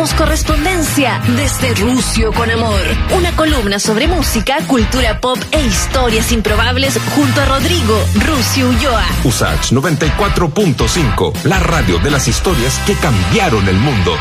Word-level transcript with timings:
Correspondencia 0.00 1.20
desde 1.36 1.74
Rusio 1.74 2.32
con 2.32 2.50
Amor. 2.50 2.80
Una 3.18 3.36
columna 3.36 3.78
sobre 3.78 4.08
música, 4.08 4.56
cultura 4.66 5.20
pop 5.20 5.36
e 5.50 5.60
historias 5.60 6.32
improbables 6.32 6.98
junto 7.14 7.38
a 7.38 7.44
Rodrigo 7.44 8.02
Rusio 8.14 8.70
Ulloa. 8.70 9.04
Usach 9.24 9.72
94.5, 9.72 11.42
la 11.44 11.60
radio 11.60 11.98
de 11.98 12.10
las 12.10 12.26
historias 12.28 12.80
que 12.86 12.94
cambiaron 12.94 13.68
el 13.68 13.76
mundo. 13.76 14.16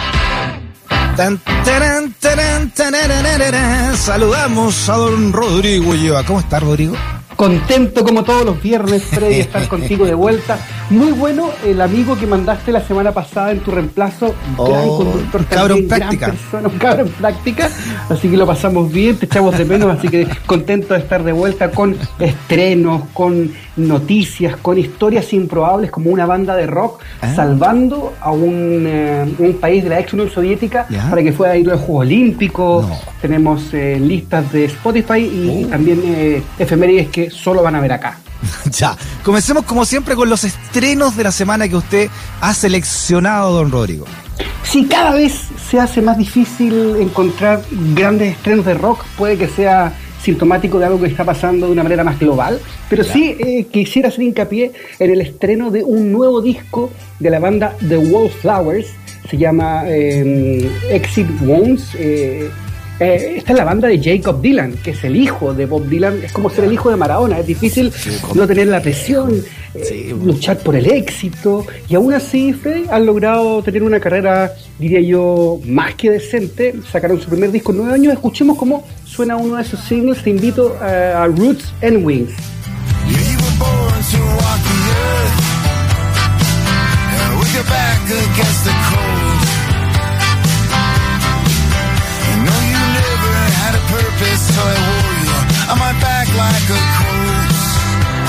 Saludamos 3.95 4.89
a 4.89 4.97
don 4.97 5.31
Rodrigo 5.31 5.91
Ulloa. 5.91 6.25
¿Cómo 6.25 6.41
está, 6.41 6.59
Rodrigo? 6.59 6.97
Contento 7.39 8.03
como 8.03 8.25
todos 8.25 8.43
los 8.43 8.61
viernes, 8.61 9.01
Freddy, 9.01 9.35
estar 9.39 9.65
contigo 9.69 10.05
de 10.05 10.13
vuelta. 10.13 10.59
Muy 10.89 11.13
bueno 11.13 11.51
el 11.65 11.79
amigo 11.79 12.17
que 12.19 12.27
mandaste 12.27 12.73
la 12.73 12.81
semana 12.85 13.13
pasada 13.13 13.51
en 13.51 13.61
tu 13.61 13.71
reemplazo. 13.71 14.35
gran 14.57 14.89
Oh, 14.89 14.97
conductor 14.97 15.39
un 15.39 15.47
cabro 15.47 15.75
también, 15.75 15.87
práctica. 15.87 16.25
gran 16.25 16.35
persona, 16.35 16.67
un 16.67 16.77
cabro 16.77 17.05
en 17.05 17.11
práctica. 17.13 17.69
Así 18.09 18.27
que 18.27 18.35
lo 18.35 18.45
pasamos 18.45 18.91
bien, 18.91 19.15
te 19.15 19.25
echamos 19.25 19.57
de 19.57 19.63
menos. 19.63 19.97
Así 19.97 20.09
que 20.09 20.27
contento 20.45 20.93
de 20.95 20.99
estar 20.99 21.23
de 21.23 21.31
vuelta 21.31 21.71
con 21.71 21.95
estrenos, 22.19 23.03
con 23.13 23.53
noticias, 23.87 24.57
con 24.57 24.77
historias 24.77 25.31
improbables 25.33 25.89
como 25.91 26.09
una 26.11 26.25
banda 26.25 26.55
de 26.55 26.67
rock 26.67 27.01
Ah. 27.21 27.33
salvando 27.35 28.13
a 28.21 28.31
un, 28.31 28.85
eh, 28.87 29.25
un 29.39 29.53
país 29.59 29.83
de 29.83 29.89
la 29.89 29.99
ex 29.99 30.13
Unión 30.13 30.29
Soviética 30.29 30.87
para 31.09 31.21
que 31.23 31.31
pueda 31.33 31.55
ir 31.57 31.67
a 31.69 31.73
los 31.73 31.81
Juegos 31.81 32.01
Olímpicos. 32.05 32.87
No. 32.87 32.97
Tenemos 33.21 33.73
eh, 33.73 33.97
listas 33.99 34.51
de 34.51 34.65
Spotify 34.65 35.19
y 35.19 35.63
Oh. 35.65 35.67
también 35.69 36.01
eh, 36.05 36.41
efemérides 36.57 37.09
que 37.09 37.29
solo 37.29 37.61
van 37.63 37.75
a 37.75 37.81
ver 37.81 37.93
acá. 37.93 38.17
Ya, 38.71 38.95
comencemos 39.23 39.63
como 39.65 39.83
siempre 39.85 40.15
con 40.15 40.29
los 40.29 40.43
estrenos 40.43 41.15
de 41.17 41.23
la 41.23 41.31
semana 41.31 41.67
que 41.67 41.75
usted 41.75 42.09
ha 42.41 42.53
seleccionado, 42.53 43.51
don 43.53 43.71
Rodrigo. 43.71 44.05
Si 44.63 44.85
cada 44.85 45.11
vez 45.15 45.33
se 45.69 45.79
hace 45.79 46.01
más 46.01 46.17
difícil 46.17 46.95
encontrar 46.99 47.61
grandes 47.93 48.33
estrenos 48.37 48.65
de 48.65 48.73
rock, 48.75 49.03
puede 49.17 49.37
que 49.37 49.47
sea 49.47 49.91
sintomático 50.21 50.79
de 50.79 50.85
algo 50.85 50.99
que 50.99 51.07
está 51.07 51.23
pasando 51.23 51.67
de 51.67 51.71
una 51.71 51.83
manera 51.83 52.03
más 52.03 52.19
global, 52.19 52.59
pero 52.89 53.03
sí 53.03 53.35
eh, 53.39 53.65
quisiera 53.71 54.09
hacer 54.09 54.23
hincapié 54.23 54.71
en 54.99 55.11
el 55.11 55.21
estreno 55.21 55.71
de 55.71 55.83
un 55.83 56.11
nuevo 56.11 56.41
disco 56.41 56.91
de 57.19 57.29
la 57.29 57.39
banda 57.39 57.75
The 57.87 57.97
Wallflowers, 57.97 58.87
se 59.29 59.37
llama 59.37 59.83
eh, 59.87 60.69
Exit 60.89 61.27
Wounds. 61.41 61.95
eh, 61.95 62.49
eh, 62.99 63.35
esta 63.37 63.53
es 63.53 63.57
la 63.57 63.63
banda 63.63 63.87
de 63.87 64.01
Jacob 64.01 64.41
Dylan, 64.41 64.73
que 64.83 64.91
es 64.91 65.03
el 65.03 65.15
hijo 65.15 65.53
de 65.53 65.65
Bob 65.65 65.87
Dylan, 65.87 66.21
es 66.23 66.31
como 66.31 66.49
ser 66.49 66.65
el 66.65 66.73
hijo 66.73 66.89
de 66.89 66.97
Maradona, 66.97 67.39
es 67.39 67.47
difícil 67.47 67.91
no 68.35 68.45
tener 68.47 68.67
la 68.67 68.81
presión, 68.81 69.33
eh, 69.73 69.83
Sí. 69.85 70.15
luchar 70.23 70.57
por 70.59 70.75
el 70.75 70.85
éxito, 70.91 71.65
y 71.87 71.95
aún 71.95 72.13
así, 72.13 72.53
Freddy, 72.53 72.85
han 72.89 73.05
logrado 73.05 73.61
tener 73.63 73.83
una 73.83 73.99
carrera, 73.99 74.51
diría 74.77 74.99
yo, 75.01 75.59
más 75.65 75.95
que 75.95 76.09
decente, 76.11 76.73
sacaron 76.91 77.21
su 77.21 77.29
primer 77.29 77.51
disco 77.51 77.71
en 77.71 77.77
nueve 77.79 77.93
años, 77.93 78.13
escuchemos 78.13 78.57
cómo 78.57 78.85
suena 79.05 79.37
uno 79.37 79.55
de 79.55 79.61
esos 79.61 79.79
singles, 79.81 80.21
te 80.23 80.31
invito 80.31 80.75
eh, 80.83 81.13
a 81.15 81.25
Roots 81.27 81.73
and 81.81 82.03
Wings. 82.05 82.33
Uh, 87.21 87.63
back 87.69 88.01
against 88.09 88.63
the 88.63 88.71
cold. 88.89 89.18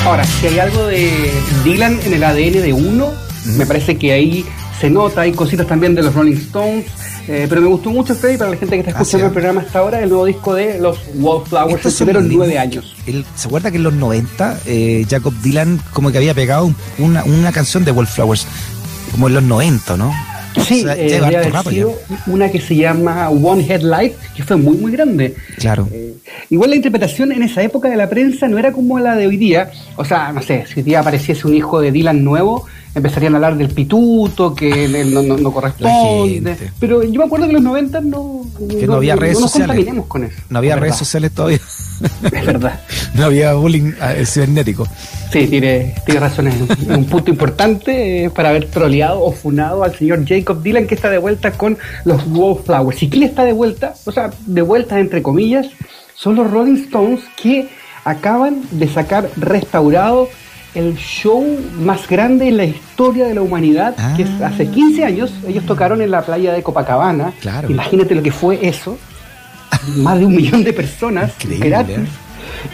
Ahora, 0.05 0.25
si 0.25 0.47
hay 0.47 0.59
algo 0.59 0.87
de 0.87 1.31
Dylan 1.65 2.01
en 2.05 2.15
el 2.15 2.25
ADN 2.25 2.63
de 2.63 2.73
uno, 2.73 3.13
me 3.57 3.67
parece 3.67 3.97
que 3.97 4.13
ahí 4.13 4.45
se 4.81 4.89
nota, 4.91 5.21
hay 5.23 5.33
cositas 5.33 5.67
también 5.67 5.95
de 5.95 6.03
los 6.03 6.15
Rolling 6.15 6.37
Stones, 6.37 6.87
eh, 7.29 7.47
pero 7.49 7.61
me 7.61 7.69
gustó 7.69 7.91
mucho, 7.91 8.15
Freddy, 8.15 8.39
para 8.39 8.51
la 8.51 8.57
gente 8.57 8.75
que 8.77 8.81
está 8.81 8.93
escuchando 9.03 9.27
el 9.27 9.33
programa 9.33 9.61
hasta 9.61 9.79
ahora, 9.79 10.01
el 10.01 10.09
nuevo 10.09 10.25
disco 10.25 10.55
de 10.55 10.79
los 10.81 10.99
Wallflowers, 11.15 11.85
los 12.15 12.25
nueve 12.33 12.55
mismos- 12.55 12.61
años. 12.63 12.97
¿Se 13.37 13.47
acuerda 13.47 13.71
que 13.71 13.77
en 13.77 13.83
los 13.83 13.93
90 13.93 14.59
eh, 14.67 15.07
Jacob 15.09 15.35
Dylan 15.43 15.81
como 15.93 16.11
que 16.11 16.19
había 16.19 16.35
pegado 16.35 16.65
un- 16.65 16.77
una, 16.99 17.23
una 17.25 17.53
canción 17.53 17.85
de 17.85 17.93
Wallflowers? 17.93 18.47
Como 19.13 19.29
en 19.29 19.35
los 19.35 19.43
90, 19.43 19.97
¿no? 19.97 20.13
Sí, 20.67 20.81
O 20.81 20.85
sea, 20.85 20.97
eh, 20.97 21.51
rato 21.51 21.71
ya. 21.71 21.77
sido 21.77 21.95
una 22.27 22.51
que 22.51 22.61
se 22.61 22.75
llama 22.77 23.29
One 23.31 23.65
Headlight, 23.69 24.15
que 24.37 24.43
fue 24.43 24.57
muy, 24.57 24.77
muy 24.77 24.91
grande. 24.93 25.35
Claro. 25.59 25.89
Eh, 25.93 26.15
igual 26.51 26.71
la 26.71 26.77
interpretación 26.77 27.31
en 27.33 27.43
esa 27.43 27.63
época 27.63 27.89
de 27.89 27.97
la 27.97 28.09
prensa 28.09 28.49
no 28.49 28.59
era 28.59 28.73
como 28.73 28.99
la 28.99 29.15
de 29.17 29.27
hoy 29.29 29.37
día. 29.37 29.71
O 29.97 30.05
sea, 30.05 30.33
no 30.33 30.43
sé, 30.43 30.65
si 30.67 30.81
hoy 30.81 30.83
día 30.85 31.01
apareciese 31.01 31.47
un 31.47 31.55
hijo 31.55 31.81
de 31.81 31.93
Dylan 31.93 32.25
nuevo, 32.25 32.67
empezarían 32.95 33.35
a 33.35 33.37
hablar 33.37 33.57
del 33.57 33.69
pituto, 33.69 34.55
que 34.55 34.87
él 34.87 35.15
no, 35.15 35.23
no- 35.23 35.37
no 35.37 35.53
corresponde. 35.55 36.57
Pero 36.81 37.05
yo 37.05 37.21
me 37.21 37.25
acuerdo 37.27 37.47
que 37.47 37.51
en 37.51 37.55
los 37.57 37.63
90 37.63 38.01
no, 38.01 38.47
Que 38.69 38.87
no 38.87 38.95
había 38.95 39.15
redes 39.17 39.35
nos 39.41 39.51
sociales. 39.51 39.77
contaminemos 39.77 40.07
con 40.07 40.25
eso. 40.25 40.37
No 40.49 40.59
había 40.59 40.75
Es 40.75 40.81
redes 40.81 40.93
verdad, 40.95 40.99
sociales 40.99 41.31
todavía. 41.33 41.61
Es 42.33 42.47
verdad. 42.47 42.81
no 43.15 43.25
había 43.27 43.53
bullying 43.55 43.93
eh, 44.03 44.25
cibernético. 44.27 44.87
Sí, 45.33 45.47
tiene, 45.47 45.95
tiene 46.05 46.21
razón. 46.21 46.49
Es 46.49 46.61
un, 46.61 46.93
un 46.93 47.05
punto 47.05 47.31
importante 47.31 48.25
eh, 48.25 48.31
para 48.31 48.49
haber 48.51 48.67
troleado 48.67 49.21
o 49.23 49.33
funado 49.33 49.85
al 49.85 49.95
señor 49.95 50.27
Jacob 50.27 50.63
Dylan, 50.63 50.87
que 50.87 50.95
está 50.97 51.09
de 51.11 51.19
vuelta 51.19 51.53
con 51.53 51.79
los 52.05 52.23
Wallflowers. 52.27 53.03
¿Y 53.03 53.09
quién 53.11 53.23
está 53.25 53.45
de 53.45 53.53
vuelta? 53.53 53.95
O 54.07 54.13
sea, 54.13 54.31
de 54.47 54.63
vuelta 54.63 54.99
entre 54.99 55.23
comillas, 55.23 55.69
son 56.15 56.35
los 56.35 56.51
Rolling 56.51 56.77
Stones 56.85 57.21
que 57.41 57.69
acaban 58.05 58.63
de 58.73 58.89
sacar 58.89 59.31
restaurado 59.37 60.29
el 60.75 60.97
show 60.97 61.45
más 61.81 62.09
grande 62.09 62.49
en 62.49 62.57
la 62.57 62.65
historia 62.65 63.27
de 63.27 63.35
la 63.35 63.43
humanidad, 63.43 63.95
que 64.17 64.23
es 64.23 64.29
Ah. 64.41 64.47
hace 64.49 64.69
15 64.69 65.05
años. 65.05 65.33
Ellos 65.47 65.65
tocaron 65.67 66.01
en 66.01 66.11
la 66.11 66.23
playa 66.23 66.53
de 66.53 66.63
Copacabana. 66.63 67.33
Claro. 67.41 67.71
Imagínate 67.71 68.15
lo 68.15 68.23
que 68.23 68.31
fue 68.33 68.59
eso. 68.63 68.97
Más 69.97 70.19
de 70.19 70.27
un 70.27 70.35
millón 70.37 70.63
de 70.65 70.73
personas 70.73 71.33
Increíble, 71.43 71.69
gratis. 71.69 71.97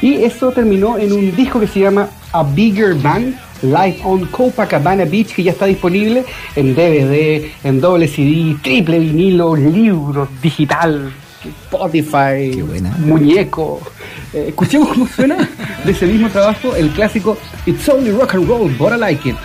Y 0.03 0.25
eso 0.25 0.51
terminó 0.53 0.99
en 0.99 1.13
un 1.13 1.35
disco 1.35 1.61
que 1.61 1.67
se 1.67 1.81
llama 1.81 2.09
A 2.33 2.43
Bigger 2.43 2.95
Bang 2.95 3.35
Live 3.63 4.01
on 4.05 4.27
Copacabana 4.27 5.05
Beach, 5.05 5.35
que 5.35 5.43
ya 5.43 5.53
está 5.53 5.67
disponible 5.67 6.25
en 6.55 6.75
DVD, 6.75 7.51
en 7.65 7.81
doble 7.81 8.07
CD, 8.07 8.57
triple 8.63 8.99
vinilo, 8.99 9.57
libro, 9.57 10.29
digital, 10.43 11.11
Spotify, 11.43 12.63
muñeco. 12.99 13.81
Eh, 14.33 14.47
escuchemos 14.49 14.89
cómo 14.89 15.07
suena 15.07 15.49
de 15.85 15.91
ese 15.91 16.07
mismo 16.07 16.29
trabajo 16.29 16.75
el 16.77 16.91
clásico 16.91 17.39
It's 17.65 17.89
Only 17.89 18.11
Rock 18.11 18.35
and 18.35 18.49
Roll, 18.49 18.71
but 18.79 18.93
I 18.93 18.99
Like 18.99 19.29
It. 19.31 19.37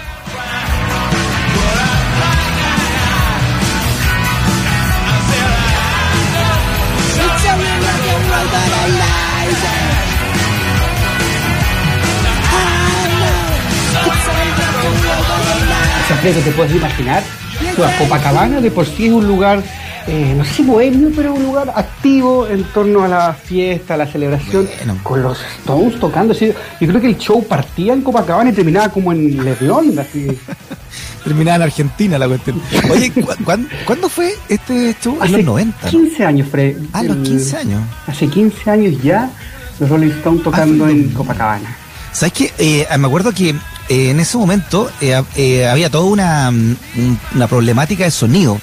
Te 16.22 16.52
puedes 16.52 16.76
imaginar, 16.76 17.24
la 17.80 17.98
Copacabana 17.98 18.62
de 18.62 18.70
por 18.70 18.86
sí 18.86 19.08
es 19.08 19.12
un 19.12 19.28
lugar, 19.28 19.64
eh, 20.08 20.34
no 20.38 20.46
sé 20.46 20.54
si 20.54 20.64
bohemio, 20.64 21.10
pero 21.16 21.34
un 21.34 21.44
lugar 21.44 21.74
activo 21.76 22.48
en 22.48 22.64
torno 22.66 23.04
a 23.04 23.08
la 23.08 23.34
fiesta, 23.34 23.96
a 23.96 23.98
la 23.98 24.06
celebración, 24.06 24.68
Bueno. 24.78 24.98
con 25.02 25.24
los 25.24 25.40
Stones 25.60 26.00
tocando. 26.00 26.34
así. 26.34 26.54
Yo 26.80 26.88
creo 26.88 27.02
que 27.02 27.08
el 27.08 27.18
show 27.18 27.44
partía 27.44 27.94
en 27.94 28.02
Copacabana 28.02 28.52
y 28.52 28.54
terminaba 28.54 28.90
como 28.90 29.12
en 29.12 29.44
León, 29.44 29.98
así. 29.98 30.28
Terminaba 31.24 31.56
en 31.58 31.62
Argentina 31.64 32.18
la 32.20 32.28
cuestión. 32.28 32.62
Oye, 32.92 33.12
¿cu- 33.12 33.28
cuán- 33.44 33.68
¿cuándo 33.86 34.08
fue 34.08 34.34
este 34.48 34.96
show? 35.04 35.18
En 35.24 35.32
los 35.32 35.44
90. 35.44 35.78
¿no? 35.86 35.90
15 35.90 36.26
años, 36.26 36.48
Fred. 36.50 36.78
Ah, 36.94 37.02
los 37.04 37.18
El- 37.18 37.24
15 37.24 37.58
años. 37.58 37.82
Hace 38.08 38.28
15 38.28 38.70
años 38.70 39.02
ya 39.04 39.30
los 39.80 39.90
Rolling 39.90 40.10
Stones 40.12 40.44
tocando 40.44 40.86
Ah, 40.86 40.92
en 40.92 41.10
Copacabana. 41.10 41.76
¿Sabes 42.12 42.34
qué? 42.34 42.54
Eh, 42.60 42.88
me 43.00 43.08
acuerdo 43.08 43.32
que 43.34 43.56
eh, 43.92 44.10
en 44.10 44.22
ese 44.22 44.38
momento 44.38 44.90
eh, 45.02 45.22
eh, 45.36 45.68
había 45.68 45.90
toda 45.90 46.06
una, 46.06 46.50
mm, 46.50 46.78
una 47.36 47.48
problemática 47.48 48.06
de 48.06 48.12
sonido, 48.12 48.58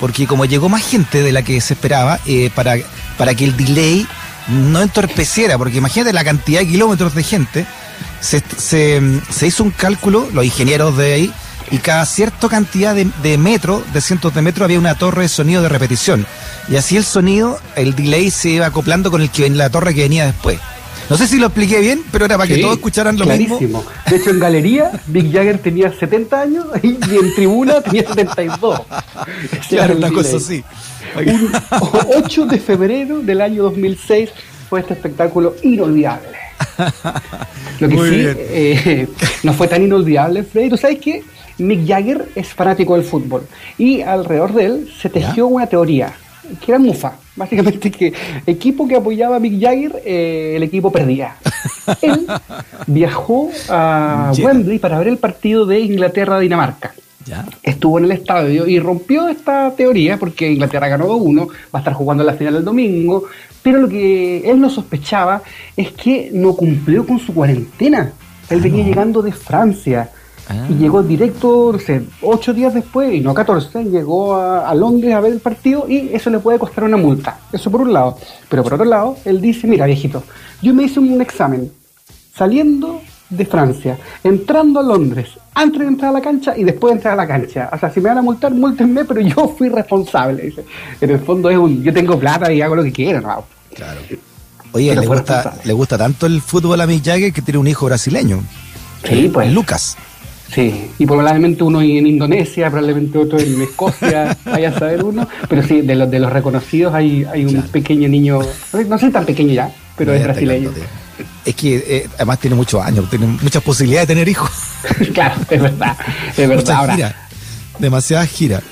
porque 0.00 0.26
como 0.26 0.46
llegó 0.46 0.70
más 0.70 0.82
gente 0.86 1.22
de 1.22 1.32
la 1.32 1.42
que 1.42 1.60
se 1.60 1.74
esperaba, 1.74 2.18
para, 2.54 2.76
para 3.18 3.34
que 3.34 3.44
el 3.44 3.58
delay 3.58 4.06
no 4.48 4.80
entorpeciera, 4.80 5.58
porque 5.58 5.76
imagínate 5.76 6.14
la 6.14 6.24
cantidad 6.24 6.60
de 6.60 6.66
kilómetros 6.66 7.14
de 7.14 7.22
gente, 7.22 7.66
se, 8.22 8.42
se, 8.56 9.02
mm, 9.02 9.20
hizo 9.44 9.64
un 9.64 9.70
cálculo, 9.70 10.26
los 10.32 10.46
ingenieros 10.46 10.96
de 10.96 11.12
ahí, 11.12 11.32
y 11.70 11.76
cada 11.76 12.06
cierta 12.06 12.48
cantidad 12.48 12.94
de, 12.94 13.06
de 13.22 13.36
metros, 13.36 13.82
de 13.92 14.00
cientos 14.00 14.32
de 14.34 14.40
metros, 14.40 14.64
había 14.64 14.78
una 14.78 14.94
torre 14.94 15.24
de 15.24 15.28
sonido 15.28 15.60
de 15.60 15.68
repetición. 15.68 16.26
Y 16.68 16.76
así 16.76 16.96
el 16.96 17.04
sonido, 17.04 17.60
el 17.76 17.94
delay 17.94 18.30
se 18.30 18.48
iba 18.48 18.64
acoplando 18.64 19.10
con 19.10 19.20
el 19.20 19.28
que 19.28 19.50
la 19.50 19.68
torre 19.68 19.94
que 19.94 20.04
venía 20.04 20.24
después. 20.24 20.58
No 21.10 21.16
sé 21.16 21.26
si 21.26 21.38
lo 21.38 21.46
expliqué 21.46 21.80
bien, 21.80 22.02
pero 22.12 22.24
era 22.24 22.38
para 22.38 22.46
que 22.46 22.58
todos 22.58 22.76
escucharan 22.76 23.18
lo 23.18 23.24
clarísimo. 23.24 23.58
mismo. 23.58 23.84
De 24.08 24.16
hecho, 24.16 24.30
en 24.30 24.38
galería, 24.38 24.92
Big 25.08 25.32
Jagger 25.32 25.58
tenía 25.58 25.92
70 25.92 26.40
años 26.40 26.66
y 26.82 26.88
en 26.88 27.34
tribuna 27.34 27.80
tenía 27.80 28.06
72. 28.06 28.80
Ese 29.50 29.74
era 29.74 29.86
Claro, 29.86 29.96
una 29.96 30.10
cosa 30.12 30.36
así. 30.36 30.62
Un 31.16 31.50
8 32.16 32.46
de 32.46 32.58
febrero 32.60 33.18
del 33.18 33.40
año 33.40 33.64
2006 33.64 34.30
fue 34.68 34.80
este 34.80 34.94
espectáculo 34.94 35.56
inolvidable. 35.64 36.28
Lo 37.80 37.88
que 37.88 37.94
Muy 37.94 38.08
sí 38.08 38.14
eh, 38.26 39.08
no 39.42 39.52
fue 39.52 39.66
tan 39.66 39.82
inolvidable, 39.82 40.44
Freddy. 40.44 40.70
¿Tú 40.70 40.76
sabes 40.76 41.00
qué? 41.00 41.24
Mick 41.58 41.88
Jagger 41.88 42.28
es 42.36 42.54
fanático 42.54 42.94
del 42.94 43.04
fútbol 43.04 43.46
y 43.76 44.00
alrededor 44.02 44.54
de 44.54 44.64
él 44.64 44.92
se 45.00 45.10
tejió 45.10 45.48
una 45.48 45.66
teoría 45.66 46.14
que 46.58 46.72
era 46.72 46.78
mufa. 46.78 47.14
Básicamente 47.36 47.90
que 47.90 48.12
equipo 48.46 48.86
que 48.86 48.96
apoyaba 48.96 49.36
a 49.36 49.40
Mick 49.40 49.60
Jagger, 49.60 50.02
eh, 50.04 50.54
el 50.56 50.62
equipo 50.62 50.90
perdía. 50.90 51.36
Él 52.02 52.26
viajó 52.86 53.50
a. 53.68 54.32
Wembley 54.38 54.78
para 54.78 54.98
ver 54.98 55.08
el 55.08 55.18
partido 55.18 55.66
de 55.66 55.80
Inglaterra-Dinamarca. 55.80 56.94
Estuvo 57.62 57.98
en 57.98 58.06
el 58.06 58.12
estadio 58.12 58.66
y 58.66 58.80
rompió 58.80 59.28
esta 59.28 59.72
teoría 59.76 60.16
porque 60.16 60.50
Inglaterra 60.50 60.88
ganó 60.88 61.06
2-1, 61.06 61.48
va 61.48 61.54
a 61.74 61.78
estar 61.78 61.92
jugando 61.92 62.24
la 62.24 62.32
final 62.32 62.56
el 62.56 62.64
domingo, 62.64 63.24
pero 63.62 63.78
lo 63.78 63.88
que 63.88 64.50
él 64.50 64.60
no 64.60 64.68
sospechaba 64.68 65.42
es 65.76 65.92
que 65.92 66.30
no 66.32 66.56
cumplió 66.56 67.06
con 67.06 67.18
su 67.18 67.32
cuarentena. 67.32 68.12
Él 68.48 68.60
venía 68.60 68.84
llegando 68.84 69.22
de 69.22 69.32
Francia 69.32 70.10
Ah. 70.50 70.66
y 70.68 70.74
llegó 70.74 71.02
directo, 71.04 71.70
no 71.72 71.78
sé, 71.78 72.02
ocho 72.22 72.52
días 72.52 72.74
después, 72.74 73.14
y 73.14 73.20
no 73.20 73.32
14, 73.32 73.84
llegó 73.84 74.34
a, 74.34 74.68
a 74.68 74.74
Londres 74.74 75.14
a 75.14 75.20
ver 75.20 75.32
el 75.32 75.38
partido 75.38 75.86
y 75.88 76.10
eso 76.12 76.28
le 76.28 76.40
puede 76.40 76.58
costar 76.58 76.82
una 76.84 76.96
multa. 76.96 77.38
Eso 77.52 77.70
por 77.70 77.82
un 77.82 77.92
lado. 77.92 78.18
Pero 78.48 78.64
por 78.64 78.74
otro 78.74 78.84
lado, 78.84 79.16
él 79.24 79.40
dice, 79.40 79.68
mira 79.68 79.86
viejito, 79.86 80.24
yo 80.60 80.74
me 80.74 80.82
hice 80.82 80.98
un 80.98 81.20
examen 81.20 81.70
saliendo 82.34 83.00
de 83.28 83.46
Francia, 83.46 83.96
entrando 84.24 84.80
a 84.80 84.82
Londres, 84.82 85.28
antes 85.54 85.80
de 85.80 85.86
entrar 85.86 86.10
a 86.10 86.14
la 86.14 86.20
cancha 86.20 86.56
y 86.56 86.64
después 86.64 86.90
de 86.90 86.96
entrar 86.96 87.14
a 87.14 87.16
la 87.16 87.28
cancha. 87.28 87.70
O 87.72 87.78
sea, 87.78 87.90
si 87.90 88.00
me 88.00 88.08
van 88.08 88.18
a 88.18 88.22
multar, 88.22 88.52
multenme, 88.52 89.04
pero 89.04 89.20
yo 89.20 89.54
fui 89.56 89.68
responsable. 89.68 90.42
Dice. 90.42 90.64
En 91.00 91.10
el 91.10 91.20
fondo 91.20 91.48
es 91.48 91.56
un, 91.56 91.82
yo 91.82 91.92
tengo 91.92 92.18
plata 92.18 92.52
y 92.52 92.60
hago 92.60 92.74
lo 92.74 92.82
que 92.82 92.92
quiero. 92.92 93.20
¿no? 93.20 93.44
Claro. 93.74 94.00
Oye, 94.72 94.94
le 94.94 95.06
gusta, 95.06 95.54
le 95.64 95.72
gusta 95.72 95.96
tanto 95.96 96.26
el 96.26 96.40
fútbol 96.40 96.80
a 96.80 96.86
Mick 96.86 97.04
Jagger 97.04 97.32
que 97.32 97.42
tiene 97.42 97.58
un 97.58 97.68
hijo 97.68 97.86
brasileño. 97.86 98.42
Sí, 99.04 99.30
pues. 99.32 99.52
Lucas. 99.52 99.96
Sí, 100.52 100.90
y 100.98 101.06
probablemente 101.06 101.62
uno 101.62 101.80
en 101.80 102.06
Indonesia, 102.06 102.68
probablemente 102.70 103.18
otro 103.18 103.38
en 103.38 103.62
Escocia, 103.62 104.36
vaya 104.44 104.70
a 104.70 104.78
saber 104.78 105.04
uno. 105.04 105.28
Pero 105.48 105.62
sí, 105.62 105.82
de 105.82 105.94
los, 105.94 106.10
de 106.10 106.18
los 106.18 106.32
reconocidos 106.32 106.92
hay, 106.92 107.24
hay 107.24 107.44
un 107.44 107.62
pequeño 107.62 108.08
niño, 108.08 108.40
no 108.88 108.98
sé 108.98 109.10
tan 109.10 109.24
pequeño 109.24 109.52
ya, 109.52 109.70
pero 109.96 110.12
es 110.12 110.22
brasileño. 110.24 110.70
Es 111.44 111.54
que 111.54 111.76
eh, 111.76 112.08
además 112.16 112.40
tiene 112.40 112.56
muchos 112.56 112.82
años, 112.82 113.08
tiene 113.08 113.26
muchas 113.26 113.62
posibilidades 113.62 114.08
de 114.08 114.14
tener 114.14 114.28
hijos. 114.28 114.50
claro, 115.14 115.40
es 115.48 115.62
verdad, 115.62 115.96
es 116.36 116.48
verdad. 116.48 116.76
Ahora, 116.76 116.94
giras. 116.94 117.14
Demasiadas 117.78 118.28
giras. 118.28 118.62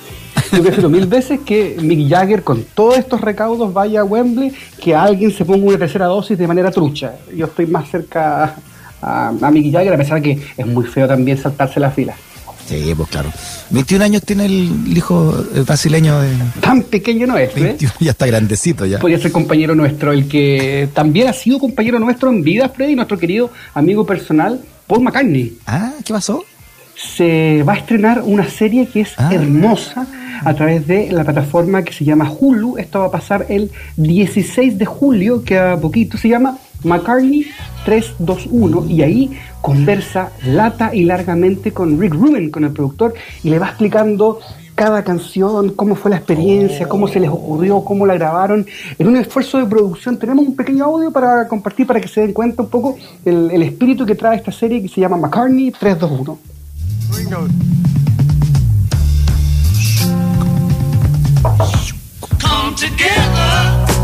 Yo 0.52 0.62
prefiero 0.62 0.88
mil 0.88 1.06
veces 1.06 1.40
que 1.44 1.76
Mick 1.80 2.08
Jagger 2.08 2.42
con 2.42 2.64
todos 2.74 2.96
estos 2.96 3.20
recaudos 3.20 3.72
vaya 3.72 4.00
a 4.00 4.04
Wembley 4.04 4.52
que 4.80 4.94
alguien 4.94 5.30
se 5.30 5.44
ponga 5.44 5.66
una 5.66 5.78
tercera 5.78 6.06
dosis 6.06 6.38
de 6.38 6.46
manera 6.46 6.70
trucha. 6.70 7.14
Yo 7.34 7.46
estoy 7.46 7.66
más 7.66 7.90
cerca 7.90 8.56
a, 9.02 9.28
a 9.40 9.50
Mick 9.50 9.72
Jagger, 9.72 9.94
a 9.94 9.96
pesar 9.96 10.20
que 10.22 10.38
es 10.56 10.66
muy 10.66 10.84
feo 10.86 11.06
también 11.08 11.38
saltarse 11.38 11.80
la 11.80 11.90
fila. 11.90 12.14
Sí, 12.66 12.92
pues 12.94 13.08
claro. 13.08 13.30
21 13.70 14.04
años 14.04 14.22
tiene 14.22 14.44
el 14.44 14.70
hijo 14.94 15.34
eh, 15.54 15.62
brasileño 15.62 16.20
de 16.20 16.28
Tan 16.60 16.82
pequeño 16.82 17.26
no 17.26 17.38
es, 17.38 17.56
¿eh? 17.56 17.60
21, 17.62 17.92
ya 18.00 18.10
está 18.10 18.26
grandecito 18.26 18.84
ya. 18.84 18.98
Podría 18.98 19.18
ser 19.18 19.32
compañero 19.32 19.74
nuestro, 19.74 20.12
el 20.12 20.28
que 20.28 20.88
también 20.92 21.28
ha 21.28 21.32
sido 21.32 21.58
compañero 21.58 21.98
nuestro 21.98 22.28
en 22.28 22.42
vida, 22.42 22.68
Freddy, 22.68 22.94
nuestro 22.94 23.18
querido 23.18 23.50
amigo 23.72 24.04
personal, 24.04 24.60
Paul 24.86 25.02
McCartney. 25.02 25.56
Ah, 25.66 25.92
¿qué 26.04 26.12
pasó? 26.12 26.44
se 26.98 27.62
va 27.62 27.74
a 27.74 27.76
estrenar 27.76 28.22
una 28.24 28.48
serie 28.48 28.88
que 28.88 29.02
es 29.02 29.10
Ah. 29.18 29.30
hermosa 29.32 30.04
a 30.44 30.54
través 30.54 30.84
de 30.88 31.12
la 31.12 31.22
plataforma 31.22 31.84
que 31.84 31.92
se 31.92 32.04
llama 32.04 32.28
Hulu. 32.28 32.76
Esto 32.76 32.98
va 32.98 33.06
a 33.06 33.10
pasar 33.12 33.46
el 33.50 33.70
16 33.96 34.76
de 34.78 34.84
julio, 34.84 35.44
que 35.44 35.56
a 35.58 35.76
poquito 35.76 36.18
se 36.18 36.28
llama 36.28 36.58
McCartney 36.84 37.46
321 37.84 38.86
y 38.88 39.02
ahí 39.02 39.38
conversa 39.60 40.30
lata 40.44 40.94
y 40.94 41.04
largamente 41.04 41.72
con 41.72 42.00
Rick 42.00 42.14
Rubin, 42.14 42.50
con 42.50 42.64
el 42.64 42.72
productor, 42.72 43.14
y 43.42 43.50
le 43.50 43.58
va 43.58 43.68
explicando 43.68 44.40
cada 44.74 45.02
canción, 45.02 45.70
cómo 45.70 45.96
fue 45.96 46.12
la 46.12 46.18
experiencia, 46.18 46.88
cómo 46.88 47.08
se 47.08 47.18
les 47.18 47.28
ocurrió, 47.28 47.84
cómo 47.84 48.06
la 48.06 48.14
grabaron. 48.14 48.64
En 48.98 49.08
un 49.08 49.16
esfuerzo 49.16 49.58
de 49.58 49.66
producción 49.66 50.18
tenemos 50.18 50.46
un 50.46 50.54
pequeño 50.54 50.84
audio 50.84 51.10
para 51.10 51.48
compartir 51.48 51.86
para 51.86 52.00
que 52.00 52.06
se 52.06 52.20
den 52.20 52.32
cuenta 52.32 52.62
un 52.62 52.68
poco 52.68 52.96
el, 53.24 53.60
espíritu 53.62 54.06
que 54.06 54.14
trae 54.14 54.36
esta 54.36 54.52
serie 54.52 54.80
que 54.80 54.88
se 54.88 55.00
llama 55.00 55.16
McCartney 55.16 55.72
321. 55.72 56.38
come 62.40 62.74
together 62.74 63.97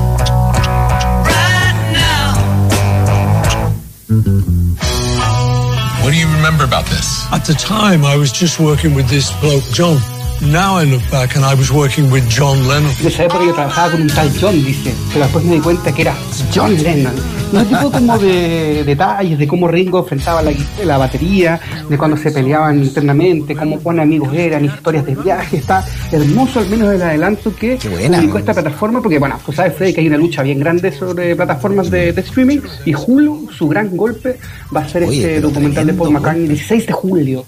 about 6.84 6.96
this? 6.96 7.26
At 7.32 7.44
the 7.44 7.54
time, 7.54 8.04
I 8.04 8.16
was 8.16 8.32
just 8.32 8.60
working 8.60 8.94
with 8.94 9.08
this 9.08 9.31
bloke, 9.40 9.64
John. 9.72 9.98
Now 10.40 10.76
I 10.76 10.84
look 10.84 11.02
back 11.10 11.36
and 11.36 11.44
I 11.44 11.54
was 11.54 11.70
working 11.70 12.10
with 12.10 12.28
John 12.28 12.66
Lennon. 12.66 12.90
En 13.00 13.06
esa 13.06 13.25
época 13.25 13.44
yo 13.44 13.54
trabajaba 13.54 13.92
con 13.92 14.02
un 14.02 14.08
tal 14.08 14.31
John, 14.38 14.62
dice, 14.64 14.92
pero 15.12 15.25
después 15.25 15.44
me 15.44 15.54
di 15.54 15.60
cuenta 15.60 15.92
que 15.92 16.02
era 16.02 16.16
John 16.52 16.75
Lennon. 16.82 17.44
Un 17.55 17.65
tipo 17.67 17.91
como 17.91 18.19
de 18.19 18.83
detalles 18.85 19.39
de 19.39 19.47
cómo 19.47 19.69
Ringo 19.69 20.01
enfrentaba 20.01 20.43
la, 20.43 20.53
la 20.85 20.99
batería, 20.99 21.61
de 21.89 21.97
cuando 21.97 22.17
se 22.17 22.33
peleaban 22.33 22.83
internamente, 22.83 23.55
cómo 23.55 23.79
buenos 23.79 24.03
amigos 24.03 24.35
eran, 24.35 24.65
historias 24.65 25.06
de 25.06 25.15
viaje. 25.15 25.59
Está 25.59 25.85
hermoso 26.11 26.61
al 26.61 26.69
menos 26.69 26.93
el 26.93 27.03
adelanto 27.03 27.55
que 27.55 27.79
buena, 27.89 28.19
publicó 28.19 28.39
esta 28.39 28.55
plataforma, 28.55 29.01
porque 29.01 29.19
bueno, 29.19 29.39
tú 29.45 29.53
sabes, 29.53 29.77
Freddy, 29.77 29.95
que 29.95 30.01
hay 30.01 30.09
una 30.09 30.17
lucha 30.17 30.43
bien 30.43 30.59
grande 30.59 30.91
sobre 30.91 31.37
plataformas 31.37 31.91
de, 31.91 32.12
de 32.12 32.21
streaming 32.21 32.59
y 32.85 32.95
Hulu, 32.95 33.49
su 33.56 33.69
gran 33.69 33.97
golpe, 33.97 34.39
va 34.75 34.81
a 34.81 34.89
ser 34.89 35.05
Oye, 35.05 35.19
este 35.19 35.41
documental 35.41 35.87
de 35.87 35.95
Paul 35.95 36.11
McCartney, 36.11 36.49
16 36.49 36.87
de 36.87 36.93
julio. 36.93 37.45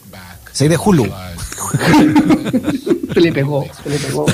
6 0.53 0.71
de 0.71 0.77
Hulu. 0.77 1.07
Se 3.17 3.23
le 3.23 3.33
pegó, 3.33 3.65
se 3.83 3.89
le 3.89 3.99
pegó. 3.99 4.27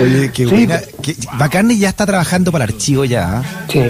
Oye, 0.00 0.30
qué 0.30 0.46
buena. 0.46 0.80
Que, 1.02 1.16
McCartney 1.32 1.80
ya 1.80 1.88
está 1.88 2.06
trabajando 2.06 2.52
para 2.52 2.64
el 2.64 2.70
archivo 2.70 3.04
ya. 3.04 3.38
¿ah? 3.38 3.42
Sí, 3.68 3.80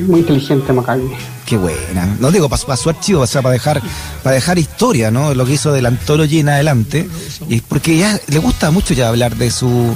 muy 0.00 0.20
inteligente 0.20 0.72
McCartney. 0.72 1.14
Qué 1.44 1.58
buena. 1.58 2.16
No 2.18 2.30
digo 2.30 2.48
para, 2.48 2.78
su 2.78 2.88
archivo, 2.88 3.20
o 3.20 3.26
sea, 3.26 3.42
para 3.42 3.52
dejar, 3.52 3.82
para 4.22 4.34
dejar 4.34 4.58
historia, 4.58 5.10
¿no? 5.10 5.34
Lo 5.34 5.44
que 5.44 5.52
hizo 5.52 5.74
de 5.74 5.82
la 5.82 5.90
Anthology 5.90 6.38
en 6.40 6.48
adelante. 6.48 7.06
Y 7.50 7.60
porque 7.60 7.98
ya 7.98 8.18
le 8.28 8.38
gusta 8.38 8.70
mucho 8.70 8.94
ya 8.94 9.10
hablar 9.10 9.36
de 9.36 9.50
su 9.50 9.94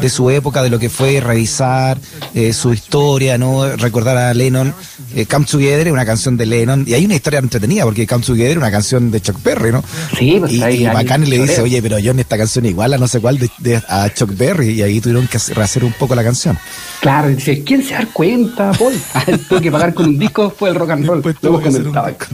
de 0.00 0.08
su 0.10 0.30
época, 0.30 0.62
de 0.62 0.70
lo 0.70 0.78
que 0.78 0.88
fue, 0.90 1.20
revisar 1.20 1.98
eh, 2.34 2.52
su 2.52 2.72
historia, 2.72 3.38
¿no? 3.38 3.66
Recordar 3.76 4.16
a 4.16 4.34
Lennon. 4.34 4.74
Eh, 5.14 5.26
Come 5.26 5.46
Together 5.46 5.86
es 5.86 5.92
una 5.92 6.04
canción 6.04 6.36
de 6.36 6.46
Lennon. 6.46 6.84
Y 6.86 6.94
hay 6.94 7.04
una 7.04 7.14
historia 7.14 7.38
entretenida, 7.38 7.84
porque 7.84 8.06
Come 8.06 8.24
Together 8.24 8.52
es 8.52 8.56
una 8.56 8.70
canción 8.70 9.10
de 9.10 9.20
Chuck 9.20 9.42
Berry, 9.42 9.72
¿no? 9.72 9.82
Sí, 10.18 10.36
pues 10.38 10.52
y, 10.52 10.56
y 10.58 10.62
hay 10.62 10.84
McCartney 10.86 11.28
le 11.30 11.38
dice, 11.42 11.60
oye, 11.62 11.80
pero 11.82 11.98
yo 11.98 12.10
en 12.12 12.20
esta 12.20 12.36
canción 12.36 12.64
igual 12.66 12.92
a 12.94 12.98
no 12.98 13.08
sé 13.08 13.20
cuál 13.20 13.38
de, 13.38 13.50
de- 13.58 13.82
a 13.88 14.08
Chuck 14.12 14.36
Berry. 14.36 14.70
Y 14.70 14.82
ahí 14.82 15.00
tuvieron 15.00 15.26
que 15.28 15.36
hacer, 15.36 15.56
rehacer 15.56 15.84
un 15.84 15.92
poco 15.92 16.14
la 16.14 16.24
canción. 16.24 16.58
Claro, 17.00 17.30
y 17.30 17.34
dice, 17.36 17.62
¿quién 17.64 17.82
se 17.84 17.94
da 17.94 18.06
cuenta, 18.12 18.72
Paul? 18.72 18.94
Tuve 19.48 19.60
que 19.60 19.70
pagar 19.72 19.94
con 19.94 20.06
un 20.06 20.18
disco, 20.18 20.50
fue 20.56 20.70
el 20.70 20.74
rock 20.74 20.90
and 20.90 21.06
roll. 21.06 21.22
Lo 21.42 21.48
hemos 21.48 21.62
comentado. 21.62 22.08
disco. 22.08 22.26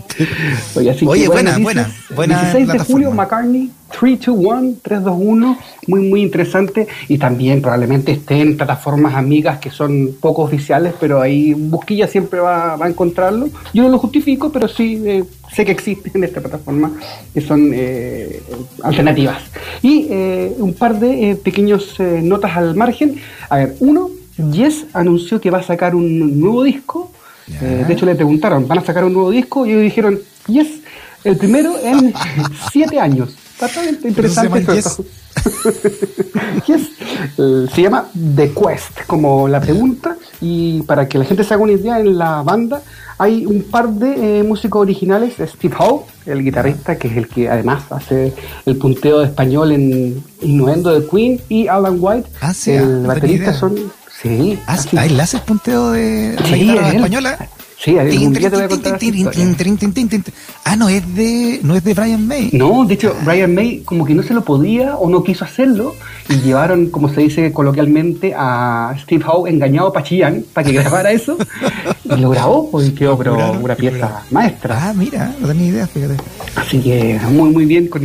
Oye, 0.76 0.90
así 0.90 1.04
Oye, 1.06 1.22
que 1.22 1.28
buena, 1.28 1.58
buena, 1.58 1.90
buena 2.14 2.34
16 2.40 2.54
de 2.66 2.72
plataforma. 2.72 2.92
julio, 2.92 3.10
McCartney, 3.12 3.70
321, 3.90 4.76
321, 4.82 5.58
muy, 5.86 6.00
muy 6.08 6.22
interesante. 6.22 6.86
Y 7.08 7.18
también 7.18 7.60
probablemente 7.60 8.12
esté 8.12 8.40
en 8.40 8.56
plataformas 8.56 9.14
amigas 9.14 9.58
que 9.58 9.70
son 9.70 10.16
poco 10.20 10.42
oficiales, 10.42 10.94
pero 10.98 11.20
ahí 11.20 11.54
Busquilla 11.54 12.06
siempre 12.06 12.40
va, 12.40 12.76
va 12.76 12.86
a 12.86 12.88
encontrarlo. 12.88 13.48
Yo 13.72 13.82
no 13.82 13.88
lo 13.88 13.98
justifico, 13.98 14.50
pero 14.50 14.68
sí 14.68 15.02
eh, 15.04 15.24
sé 15.52 15.64
que 15.64 15.72
existen 15.72 16.12
en 16.14 16.24
esta 16.24 16.40
plataforma 16.40 16.92
que 17.34 17.40
son 17.40 17.70
eh, 17.74 18.42
alternativas. 18.82 19.42
Y 19.82 20.06
eh, 20.10 20.54
un 20.58 20.74
par 20.74 20.98
de 20.98 21.30
eh, 21.30 21.36
pequeños 21.36 21.98
eh, 21.98 22.20
notas 22.22 22.56
al 22.56 22.74
margen. 22.74 23.16
A 23.48 23.56
ver, 23.58 23.76
uno, 23.80 24.10
Yes 24.52 24.86
anunció 24.94 25.40
que 25.40 25.50
va 25.50 25.58
a 25.58 25.62
sacar 25.62 25.94
un 25.94 26.40
nuevo 26.40 26.62
disco. 26.62 27.12
Eh, 27.60 27.84
de 27.86 27.92
hecho, 27.92 28.06
le 28.06 28.14
preguntaron, 28.14 28.66
¿van 28.66 28.78
a 28.78 28.84
sacar 28.84 29.04
un 29.04 29.12
nuevo 29.12 29.30
disco? 29.30 29.66
Y 29.66 29.70
ellos 29.70 29.82
dijeron, 29.82 30.18
Yes, 30.46 30.68
el 31.24 31.36
primero 31.36 31.74
en 31.82 32.14
siete 32.72 32.98
años. 32.98 33.36
Bastante 33.60 34.08
interesante. 34.08 34.60
llama 34.64 34.78
eso. 34.78 35.04
Yes. 36.66 36.88
Eh, 37.38 37.66
se 37.74 37.82
llama 37.82 38.08
The 38.36 38.52
Quest, 38.52 39.06
como 39.06 39.48
la 39.48 39.60
pregunta. 39.60 40.16
Y 40.40 40.82
para 40.82 41.08
que 41.08 41.18
la 41.18 41.24
gente 41.24 41.44
se 41.44 41.54
haga 41.54 41.62
una 41.62 41.72
idea, 41.72 42.00
en 42.00 42.18
la 42.18 42.42
banda 42.42 42.82
hay 43.18 43.44
un 43.44 43.62
par 43.64 43.88
de 43.90 44.40
eh, 44.40 44.42
músicos 44.42 44.80
originales. 44.82 45.34
Steve 45.38 45.74
Howe, 45.78 46.04
el 46.26 46.42
guitarrista, 46.42 46.96
que 46.98 47.08
es 47.08 47.16
el 47.16 47.28
que 47.28 47.48
además 47.48 47.84
hace 47.90 48.32
el 48.66 48.76
punteo 48.76 49.20
de 49.20 49.26
español 49.26 49.72
en 49.72 50.24
Innuendo 50.40 50.98
de 50.98 51.06
Queen, 51.06 51.40
y 51.48 51.68
Alan 51.68 51.96
White, 52.00 52.28
Ah, 52.40 52.54
sí, 52.54 52.72
ah, 52.72 52.80
el 52.82 53.02
no 53.02 53.08
baterista, 53.08 53.52
son. 53.52 53.76
Sí, 54.22 54.58
Ah, 54.66 54.78
ahí 54.96 55.10
le 55.10 55.22
haces 55.22 55.40
punteo 55.42 55.92
de 55.92 56.36
la 56.38 56.56
guitarra 56.56 56.92
española. 56.92 57.48
Sí, 57.82 57.96
algún 57.96 58.34
día 58.34 58.50
te 58.50 58.56
voy 58.56 58.64
a 58.66 58.68
contar 58.68 58.98
esa. 59.02 59.30
Ah, 60.64 60.76
no 60.76 60.90
es 60.90 61.14
de 61.14 61.60
no 61.62 61.74
es 61.74 61.82
de 61.82 61.94
Brian 61.94 62.28
May. 62.28 62.50
No, 62.52 62.84
de 62.84 62.92
hecho, 62.92 63.16
Brian 63.24 63.54
May 63.54 63.80
como 63.86 64.04
que 64.04 64.14
no 64.14 64.22
se 64.22 64.34
lo 64.34 64.44
podía 64.44 64.96
o 64.96 65.08
no 65.08 65.24
quiso 65.24 65.46
hacerlo 65.46 65.94
y 66.28 66.34
llevaron, 66.42 66.90
como 66.90 67.08
se 67.08 67.22
dice 67.22 67.52
coloquialmente, 67.52 68.34
a 68.36 68.94
Steve 69.00 69.24
Howe 69.24 69.48
engañado 69.48 69.90
para 69.94 70.04
Chillán 70.04 70.44
para 70.52 70.66
que 70.66 70.74
grabara 70.74 71.10
eso 71.10 71.38
y 72.04 72.16
lo 72.16 72.28
grabó 72.28 72.70
pues, 72.70 72.88
y 72.88 72.92
quedó 72.92 73.16
pero 73.16 73.52
una 73.52 73.74
pieza 73.74 74.24
maestra. 74.30 74.90
Ah, 74.90 74.92
mira, 74.92 75.34
no 75.40 75.48
tenía 75.48 75.68
idea, 75.68 75.86
fíjate. 75.86 76.16
Así 76.56 76.82
que 76.82 77.18
muy, 77.30 77.48
muy 77.48 77.64
bien 77.64 77.88
con, 77.88 78.02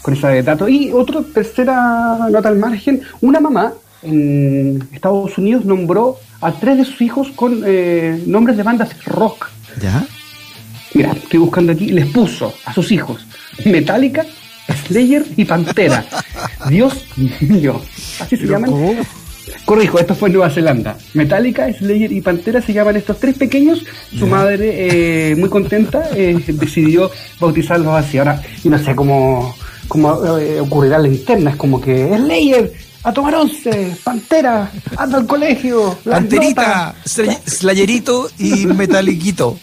con 0.00 0.14
ese 0.14 0.44
dato. 0.44 0.68
Y 0.68 0.92
otra 0.92 1.22
tercera 1.34 2.28
nota 2.30 2.50
al 2.50 2.58
margen, 2.58 3.00
una 3.20 3.40
mamá 3.40 3.72
en 4.02 4.88
Estados 4.92 5.36
Unidos 5.38 5.64
nombró 5.64 6.18
a 6.40 6.52
tres 6.52 6.78
de 6.78 6.84
sus 6.84 7.00
hijos 7.00 7.28
con 7.34 7.62
eh, 7.66 8.22
nombres 8.26 8.56
de 8.56 8.62
bandas 8.62 8.90
rock. 9.04 9.48
¿Ya? 9.80 10.06
Mira, 10.94 11.12
estoy 11.12 11.38
buscando 11.40 11.72
aquí, 11.72 11.88
les 11.88 12.06
puso 12.06 12.54
a 12.64 12.72
sus 12.72 12.90
hijos 12.90 13.26
Metallica, 13.64 14.24
Slayer 14.86 15.24
y 15.36 15.44
Pantera. 15.44 16.04
Dios 16.68 17.06
mío, 17.40 17.80
así 18.20 18.36
se 18.36 18.46
llaman. 18.46 18.72
Corrijo, 19.64 19.98
esto 19.98 20.14
fue 20.14 20.28
en 20.28 20.34
Nueva 20.34 20.50
Zelanda. 20.50 20.96
Metallica, 21.14 21.72
Slayer 21.72 22.12
y 22.12 22.20
Pantera 22.20 22.60
se 22.62 22.72
llaman 22.72 22.96
estos 22.96 23.18
tres 23.18 23.36
pequeños. 23.36 23.84
Su 24.16 24.26
madre, 24.26 25.30
eh, 25.30 25.36
muy 25.36 25.48
contenta, 25.48 26.10
eh, 26.14 26.42
decidió 26.46 27.10
bautizarlos 27.40 27.94
así. 27.94 28.18
Ahora, 28.18 28.42
y 28.62 28.68
no 28.68 28.78
sé 28.78 28.94
cómo, 28.94 29.54
cómo 29.86 30.38
eh, 30.38 30.60
ocurrirá 30.60 30.98
la 30.98 31.08
interna. 31.08 31.50
Es 31.50 31.56
como 31.56 31.80
que 31.80 32.08
Slayer, 32.16 32.72
a 33.02 33.12
tomar 33.12 33.34
once, 33.36 33.96
Pantera, 34.04 34.70
anda 34.96 35.18
al 35.18 35.26
colegio. 35.26 35.96
Panterita, 36.04 36.94
notas". 36.94 37.18
Sla- 37.18 37.40
Slayerito 37.46 38.28
y 38.38 38.66
Metaliquito. 38.66 39.58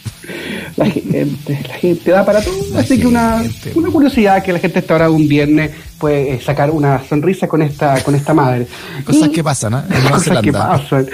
La 0.77 0.85
gente, 0.87 1.59
la 1.67 1.73
gente 1.75 2.11
da 2.11 2.25
para 2.25 2.41
todo. 2.41 2.55
La 2.73 2.79
Así 2.79 2.99
que 2.99 3.05
una, 3.07 3.43
una 3.75 3.89
curiosidad 3.91 4.43
que 4.43 4.51
la 4.51 4.59
gente 4.59 4.79
a 4.79 4.81
esta 4.81 4.95
hora 4.95 5.05
de 5.05 5.11
un 5.11 5.27
viernes 5.27 5.71
puede 5.99 6.33
eh, 6.33 6.41
sacar 6.41 6.71
una 6.71 7.01
sonrisa 7.07 7.47
con 7.47 7.61
esta, 7.61 8.01
con 8.03 8.15
esta 8.15 8.33
madre. 8.33 8.67
Cosas 9.05 9.27
Y- 9.29 9.31
que 9.31 9.43
pasan, 9.43 9.75
¿ah? 9.75 9.85
En 9.89 10.01
Nueva 10.01 10.17
cosas 10.17 10.41
que 10.41 10.51
pasan. 10.51 11.07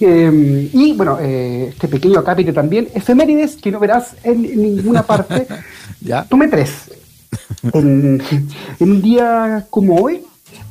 Eh, 0.00 0.70
y 0.72 0.92
bueno, 0.92 1.18
eh, 1.20 1.68
este 1.70 1.88
pequeño 1.88 2.18
acápite 2.20 2.52
también, 2.52 2.88
efemérides 2.94 3.56
que 3.56 3.70
no 3.72 3.80
verás 3.80 4.14
en 4.22 4.42
ninguna 4.42 5.02
parte. 5.02 5.46
Ya. 6.00 6.22
Tomé 6.24 6.46
tres. 6.48 6.70
En, 7.72 8.22
en 8.78 8.90
un 8.92 9.02
día 9.02 9.66
como 9.68 9.96
hoy, 9.96 10.20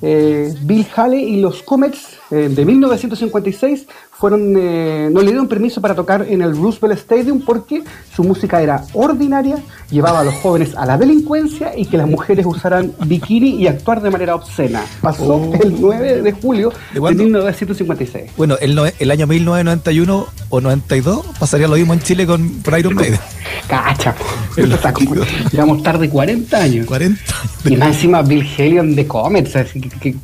eh, 0.02 0.54
Bill 0.62 0.86
Haley 0.96 1.24
y 1.24 1.42
los 1.42 1.64
Comets 1.64 2.18
eh, 2.32 2.50
de 2.52 2.66
1956 2.66 3.88
fueron, 4.12 4.56
eh, 4.58 5.10
no 5.12 5.20
le 5.22 5.28
dieron 5.28 5.48
permiso 5.48 5.80
para 5.80 5.94
tocar 5.94 6.26
en 6.28 6.42
el 6.42 6.56
Roosevelt 6.58 6.98
Stadium 7.00 7.42
porque 7.46 7.84
su 8.16 8.24
música 8.24 8.62
era 8.62 8.84
ordinaria, 8.94 9.60
llevaba 9.92 10.22
a 10.22 10.24
los 10.24 10.34
jóvenes 10.36 10.76
a 10.76 10.86
la 10.88 10.98
delincuencia 10.98 11.78
y 11.78 11.86
que 11.86 11.98
las 11.98 12.08
mujeres 12.08 12.44
usaran 12.48 12.94
bikini 13.06 13.62
y 13.62 13.68
actuar 13.68 14.02
de 14.02 14.10
manera 14.10 14.34
obscena. 14.36 14.84
Pasó 15.02 15.36
Oh. 15.36 15.54
el 15.62 15.80
9 15.80 16.22
de 16.24 16.32
julio 16.32 16.70
¿De 16.70 16.96
de, 16.96 17.00
cuándo? 17.00 17.24
1956. 17.24 18.32
Bueno, 18.38 18.56
el, 18.60 18.74
no- 18.76 18.86
el 18.86 19.12
año 19.12 19.28
1991 19.28 20.28
o 20.50 20.62
92 20.62 21.26
pasaría 21.40 21.68
lo 21.68 21.76
mismo 21.76 21.94
en 21.94 22.00
Chile 22.00 22.26
con 22.26 22.52
Iron 22.78 22.96
Maiden. 22.96 23.20
Cacha, 23.68 24.16
Está 24.56 24.94
como- 24.94 25.16
latido. 25.16 25.26
llegamos 25.52 25.84
tarde 25.84 26.10
40 26.10 26.58
años. 26.58 26.86
40 26.86 27.22
Y 27.66 27.76
más 27.76 27.90
encima 27.90 28.22
Bill 28.22 28.48
Haley 28.58 28.96
de 28.96 29.06
Comets, 29.08 29.56
así 29.56 29.82
que, 29.82 29.90
que- 29.90 30.16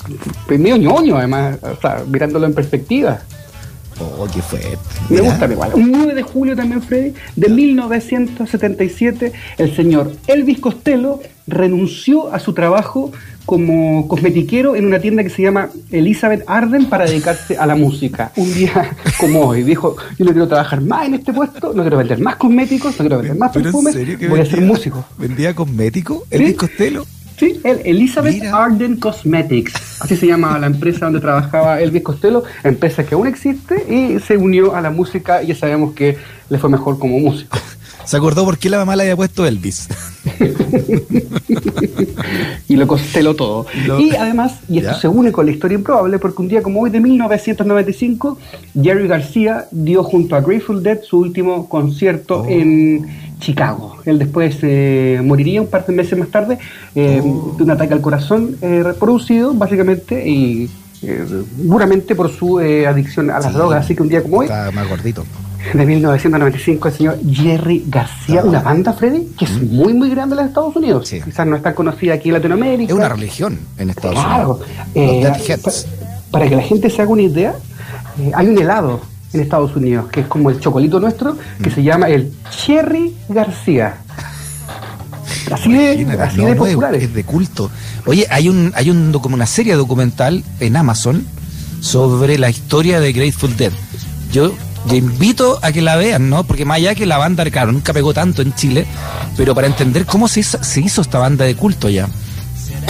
que- 0.47 0.57
medio 0.57 0.77
ñoño 0.77 1.17
además, 1.17 1.57
o 1.61 1.79
sea, 1.81 2.03
mirándolo 2.07 2.45
en 2.45 2.53
perspectiva. 2.53 3.19
Oh, 3.99 4.27
qué 4.33 4.41
fuerte. 4.41 4.77
Me 5.09 5.21
gusta 5.21 5.51
igual. 5.51 5.71
Un 5.73 5.91
9 5.91 6.15
de 6.15 6.23
julio 6.23 6.55
también, 6.55 6.81
Freddy, 6.81 7.13
de 7.35 7.49
1977, 7.49 9.33
el 9.57 9.75
señor 9.75 10.11
Elvis 10.27 10.59
Costello 10.59 11.19
renunció 11.47 12.33
a 12.33 12.39
su 12.39 12.53
trabajo 12.53 13.11
como 13.45 14.07
cosmetiquero 14.07 14.75
en 14.75 14.85
una 14.85 14.99
tienda 14.99 15.23
que 15.23 15.29
se 15.29 15.41
llama 15.41 15.69
Elizabeth 15.91 16.43
Arden 16.47 16.85
para 16.85 17.05
dedicarse 17.05 17.57
a 17.57 17.65
la 17.65 17.75
música. 17.75 18.31
Un 18.37 18.53
día 18.53 18.95
como 19.19 19.41
hoy, 19.47 19.63
dijo, 19.63 19.95
yo 20.17 20.25
no 20.25 20.31
quiero 20.31 20.47
trabajar 20.47 20.81
más 20.81 21.07
en 21.07 21.15
este 21.15 21.33
puesto, 21.33 21.73
no 21.73 21.81
quiero 21.81 21.97
vender 21.97 22.19
más 22.19 22.37
cosméticos, 22.37 22.91
no 22.91 22.97
quiero 22.99 23.17
vender 23.17 23.37
más 23.37 23.51
¿Pero 23.51 23.65
en 23.65 23.71
perfumes, 23.73 24.29
voy 24.29 24.39
a 24.39 24.45
ser 24.45 24.61
músico. 24.61 25.05
¿Vendía 25.17 25.53
cosmético? 25.53 26.23
Sí. 26.29 26.37
¿Elvis 26.37 26.55
Costello? 26.55 27.05
Sí, 27.43 27.59
el 27.65 27.81
Elizabeth 27.83 28.35
Mira. 28.35 28.63
Arden 28.63 28.95
Cosmetics, 28.95 29.73
así 30.01 30.15
se 30.15 30.27
llama 30.27 30.57
la 30.59 30.67
empresa 30.67 31.05
donde 31.05 31.19
trabajaba 31.19 31.81
Elvis 31.81 32.01
Costello, 32.01 32.43
empresa 32.63 33.05
que 33.05 33.15
aún 33.15 33.27
existe 33.27 33.85
y 33.89 34.19
se 34.21 34.37
unió 34.37 34.73
a 34.75 34.81
la 34.81 34.91
música 34.91 35.43
y 35.43 35.47
ya 35.47 35.55
sabemos 35.55 35.93
que 35.93 36.17
le 36.49 36.57
fue 36.57 36.69
mejor 36.69 36.97
como 36.99 37.19
músico. 37.19 37.57
¿Se 38.05 38.17
acordó 38.17 38.45
por 38.45 38.57
qué 38.57 38.69
la 38.69 38.77
mamá 38.77 38.95
le 38.95 39.03
había 39.03 39.15
puesto 39.15 39.45
Elvis? 39.45 39.87
y 42.67 42.75
lo 42.75 42.87
Costello 42.87 43.35
todo. 43.35 43.65
Lo- 43.85 43.99
Y 43.99 44.15
además, 44.15 44.59
y 44.67 44.79
esto 44.79 44.91
Ya. 44.91 44.99
se 44.99 45.07
une 45.07 45.31
con 45.31 45.45
la 45.45 45.51
historia 45.51 45.75
improbable, 45.77 46.19
porque 46.19 46.41
un 46.41 46.47
día 46.47 46.61
como 46.61 46.81
hoy 46.81 46.89
de 46.89 46.99
1995, 46.99 48.37
Jerry 48.81 49.07
García 49.07 49.65
dio 49.71 50.03
junto 50.03 50.35
a 50.35 50.41
Grateful 50.41 50.83
Dead 50.83 50.99
su 51.03 51.19
último 51.19 51.67
concierto 51.69 52.41
Oh. 52.43 52.49
en 52.49 53.07
Chicago. 53.39 53.97
Él 54.05 54.19
después 54.19 54.57
eh, 54.61 55.21
moriría 55.23 55.61
un 55.61 55.67
par 55.67 55.85
de 55.85 55.93
meses 55.93 56.17
más 56.17 56.29
tarde 56.29 56.57
eh, 56.95 57.21
Oh. 57.23 57.55
de 57.57 57.63
un 57.63 57.71
ataque 57.71 57.93
al 57.93 58.01
corazón 58.01 58.57
eh, 58.61 58.83
producido, 58.99 59.53
básicamente, 59.53 60.27
y 60.27 60.69
duramente 61.57 62.15
por 62.15 62.31
su 62.31 62.59
eh, 62.61 62.87
adicción 62.87 63.29
a 63.29 63.33
las 63.39 63.47
Sí. 63.47 63.53
drogas. 63.53 63.83
Así 63.85 63.95
que 63.95 64.03
un 64.03 64.09
día 64.09 64.23
como 64.23 64.37
hoy, 64.37 64.45
Estaba 64.45 64.71
más 64.71 64.87
gordito. 64.89 65.25
De 65.73 65.85
1995, 65.85 66.87
el 66.87 66.93
señor 66.93 67.19
Jerry 67.31 67.83
García, 67.87 68.41
Ah. 68.43 68.47
una 68.47 68.61
banda, 68.61 68.93
Freddy, 68.93 69.27
que 69.37 69.45
es 69.45 69.61
muy, 69.61 69.93
muy 69.93 70.09
grande 70.09 70.33
en 70.35 70.41
los 70.41 70.47
Estados 70.47 70.75
Unidos. 70.75 71.07
Sí. 71.07 71.21
Quizás 71.23 71.47
no 71.47 71.55
es 71.55 71.61
tan 71.63 71.73
conocida 71.73 72.15
aquí 72.15 72.29
en 72.29 72.33
Latinoamérica. 72.35 72.91
Es 72.93 72.97
una 72.97 73.09
religión 73.09 73.59
en 73.77 73.89
Estados 73.89 74.15
Claro. 74.19 74.59
Unidos. 74.93 75.37
Eh, 75.47 75.57
pa- 75.63 75.71
para 76.31 76.49
que 76.49 76.55
la 76.55 76.63
gente 76.63 76.89
se 76.89 77.01
haga 77.01 77.11
una 77.11 77.21
idea, 77.21 77.53
eh, 78.19 78.31
hay 78.35 78.47
un 78.47 78.57
helado 78.57 79.01
en 79.33 79.41
Estados 79.41 79.75
Unidos 79.75 80.09
que 80.11 80.21
es 80.21 80.27
como 80.27 80.49
el 80.49 80.59
chocolito 80.59 80.99
nuestro, 80.99 81.37
que 81.61 81.69
Mm. 81.69 81.73
se 81.73 81.83
llama 81.83 82.07
el 82.09 82.31
Cherry 82.51 83.15
García. 83.29 83.95
Así 85.51 85.71
de, 85.73 85.91
así 86.21 86.37
no, 86.37 86.45
de 86.47 86.55
no, 86.55 86.65
es- 86.65 86.71
populares. 86.73 87.03
es 87.03 87.13
de 87.13 87.23
culto. 87.23 87.69
Oye, 88.05 88.25
hay 88.29 88.49
un 88.49 88.71
hay 88.75 88.89
un 88.89 89.11
docu- 89.13 89.31
una 89.33 89.45
serie 89.45 89.75
documental 89.75 90.43
en 90.59 90.75
Amazon 90.75 91.25
sobre 91.81 92.37
la 92.37 92.49
historia 92.49 92.99
de 92.99 93.11
Grateful 93.13 93.55
Dead. 93.57 93.71
Yo 94.31 94.53
yo 94.87 94.95
invito 94.95 95.59
a 95.61 95.71
que 95.71 95.81
la 95.81 95.95
vean, 95.95 96.29
¿no? 96.29 96.43
Porque 96.43 96.65
más 96.65 96.77
allá 96.77 96.95
que 96.95 97.05
la 97.05 97.17
banda, 97.17 97.43
claro, 97.49 97.71
nunca 97.71 97.93
pegó 97.93 98.13
tanto 98.13 98.41
en 98.41 98.53
Chile, 98.53 98.85
pero 99.37 99.55
para 99.55 99.67
entender 99.67 100.05
cómo 100.05 100.27
se 100.27 100.41
hizo, 100.41 100.61
se 100.63 100.81
hizo 100.81 101.01
esta 101.01 101.19
banda 101.19 101.45
de 101.45 101.55
culto 101.55 101.89
ya. 101.89 102.07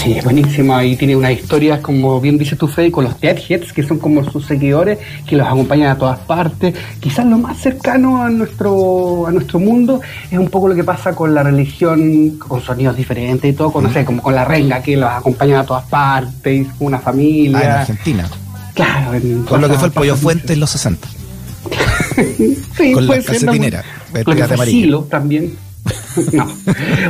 Sí, 0.01 0.13
es 0.13 0.23
buenísima 0.23 0.83
y 0.83 0.95
tiene 0.95 1.15
unas 1.15 1.33
historias, 1.33 1.79
como 1.81 2.19
bien 2.19 2.37
dice 2.39 2.55
tu 2.55 2.67
Freddy, 2.67 2.89
con 2.89 3.03
los 3.03 3.19
Deadheads, 3.21 3.71
que 3.71 3.83
son 3.83 3.99
como 3.99 4.27
sus 4.29 4.45
seguidores, 4.47 4.97
que 5.27 5.35
los 5.35 5.45
acompañan 5.47 5.91
a 5.91 5.97
todas 5.97 6.17
partes. 6.19 6.73
Quizás 6.99 7.27
lo 7.27 7.37
más 7.37 7.59
cercano 7.59 8.23
a 8.23 8.29
nuestro, 8.29 9.27
a 9.27 9.31
nuestro 9.31 9.59
mundo 9.59 10.01
es 10.31 10.37
un 10.39 10.49
poco 10.49 10.67
lo 10.67 10.73
que 10.75 10.83
pasa 10.83 11.13
con 11.13 11.35
la 11.35 11.43
religión, 11.43 12.39
con 12.39 12.59
sonidos 12.61 12.97
diferentes 12.97 13.53
y 13.53 13.55
todo, 13.55 13.71
con, 13.71 13.83
no 13.83 13.93
sé, 13.93 14.03
como 14.03 14.23
con 14.23 14.33
la 14.33 14.43
renga, 14.45 14.81
que 14.81 14.97
los 14.97 15.09
acompañan 15.11 15.57
a 15.59 15.63
todas 15.65 15.85
partes, 15.85 16.65
una 16.79 16.97
familia. 16.97 17.59
Ah, 17.59 17.63
en 17.63 17.71
Argentina. 17.81 18.29
Claro, 18.73 19.13
en- 19.13 19.43
Con 19.43 19.61
lo 19.61 19.69
que 19.69 19.75
fue 19.75 19.87
el 19.89 19.93
pollo 19.93 20.15
fuente 20.15 20.53
en 20.53 20.59
los 20.59 20.71
60. 20.71 21.07
Sí, 22.15 22.93
Con 22.93 23.07
la 23.07 23.13
ser, 23.15 23.25
calcetinera, 23.25 23.81
¿no? 23.81 24.13
vestida 24.13 24.23
Lo 24.23 24.35
que 24.35 24.41
de 24.41 24.47
fue 24.47 24.55
amarillo. 24.55 24.81
Silo 24.81 25.03
también. 25.03 25.55
no. 26.33 26.47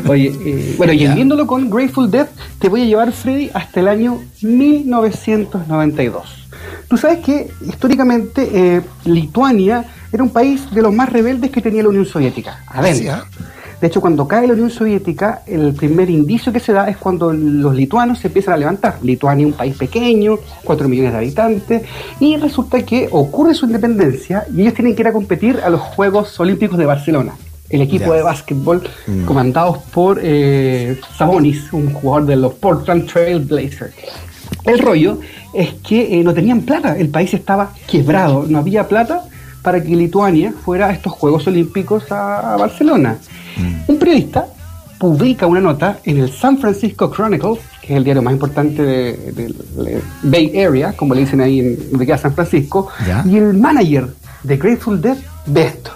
Oye, 0.08 0.34
eh, 0.46 0.76
bueno, 0.78 0.94
y 0.94 1.08
viéndolo 1.08 1.46
con 1.46 1.70
Grateful 1.70 2.10
Dead, 2.10 2.28
te 2.60 2.70
voy 2.70 2.82
a 2.82 2.86
llevar, 2.86 3.12
Freddy, 3.12 3.50
hasta 3.54 3.80
el 3.80 3.88
año 3.88 4.22
1992. 4.42 6.24
Tú 6.88 6.98
sabes 6.98 7.20
que 7.20 7.52
históricamente 7.68 8.50
eh, 8.54 8.82
Lituania 9.06 9.86
era 10.12 10.24
un 10.24 10.30
país 10.30 10.62
de 10.72 10.82
los 10.82 10.94
más 10.94 11.10
rebeldes 11.10 11.52
que 11.52 11.62
tenía 11.62 11.84
la 11.84 11.90
Unión 11.90 12.06
Soviética. 12.06 12.64
Adentro. 12.68 13.04
Sí, 13.04 13.10
¿ah? 13.10 13.26
De 13.84 13.88
hecho, 13.88 14.00
cuando 14.00 14.26
cae 14.26 14.48
la 14.48 14.54
Unión 14.54 14.70
Soviética, 14.70 15.42
el 15.46 15.74
primer 15.74 16.10
indicio 16.10 16.54
que 16.54 16.62
se 16.62 16.72
da 16.72 16.88
es 16.88 16.96
cuando 16.96 17.34
los 17.34 17.76
lituanos 17.76 18.18
se 18.18 18.28
empiezan 18.28 18.54
a 18.54 18.58
levantar. 18.58 19.00
Lituania 19.02 19.46
es 19.46 19.52
un 19.52 19.58
país 19.58 19.76
pequeño, 19.76 20.40
4 20.64 20.88
millones 20.88 21.12
de 21.12 21.18
habitantes, 21.18 21.82
y 22.18 22.38
resulta 22.38 22.82
que 22.84 23.10
ocurre 23.12 23.54
su 23.54 23.66
independencia 23.66 24.46
y 24.56 24.62
ellos 24.62 24.74
tienen 24.74 24.96
que 24.96 25.02
ir 25.02 25.10
a 25.10 25.12
competir 25.12 25.60
a 25.62 25.70
los 25.70 25.82
Juegos 25.82 26.40
Olímpicos 26.40 26.78
de 26.78 26.86
Barcelona. 26.86 27.34
El 27.70 27.82
equipo 27.82 28.14
de 28.14 28.22
básquetbol 28.22 28.84
comandados 29.26 29.80
por 29.94 30.18
eh, 30.24 30.98
Sabonis, 31.18 31.74
un 31.74 31.92
jugador 31.92 32.26
de 32.26 32.38
los 32.38 32.54
Portland 32.54 33.06
Trail 33.12 33.40
Blazers. 33.40 33.94
El 34.64 34.80
rollo 34.80 35.20
es 35.54 35.74
que 35.86 36.22
eh, 36.22 36.24
no 36.24 36.34
tenían 36.34 36.62
plata, 36.62 36.98
el 36.98 37.10
país 37.10 37.34
estaba 37.34 37.74
quebrado, 37.86 38.46
no 38.48 38.60
había 38.60 38.88
plata 38.88 39.26
para 39.64 39.82
que 39.82 39.96
Lituania 39.96 40.54
fuera 40.64 40.88
a 40.90 40.92
estos 40.92 41.14
Juegos 41.14 41.48
Olímpicos 41.48 42.12
a, 42.12 42.56
Barcelona. 42.60 43.18
Un 43.88 43.98
periodista 43.98 44.46
publica 45.00 45.48
una 45.48 45.60
nota 45.62 46.00
en 46.06 46.18
el 46.18 46.32
San 46.32 46.58
Francisco 46.60 47.10
Chronicle, 47.12 47.56
que 47.82 47.94
es 47.94 47.98
el 47.98 48.04
diario 48.04 48.22
más 48.22 48.34
importante 48.34 48.84
del 48.84 49.36
de, 49.36 49.84
de 49.84 50.02
Bay 50.24 50.58
Area, 50.64 50.94
como 50.94 51.14
le 51.14 51.22
dicen 51.22 51.42
ahí 51.42 51.60
en 51.60 51.98
de 51.98 52.18
San 52.18 52.34
Francisco, 52.34 52.88
Ya. 53.08 53.24
y 53.28 53.38
el 53.38 53.54
manager 53.56 54.08
de 54.44 54.58
Grateful 54.58 55.02
Dead 55.02 55.18
ve 55.48 55.64
esto. 55.66 55.92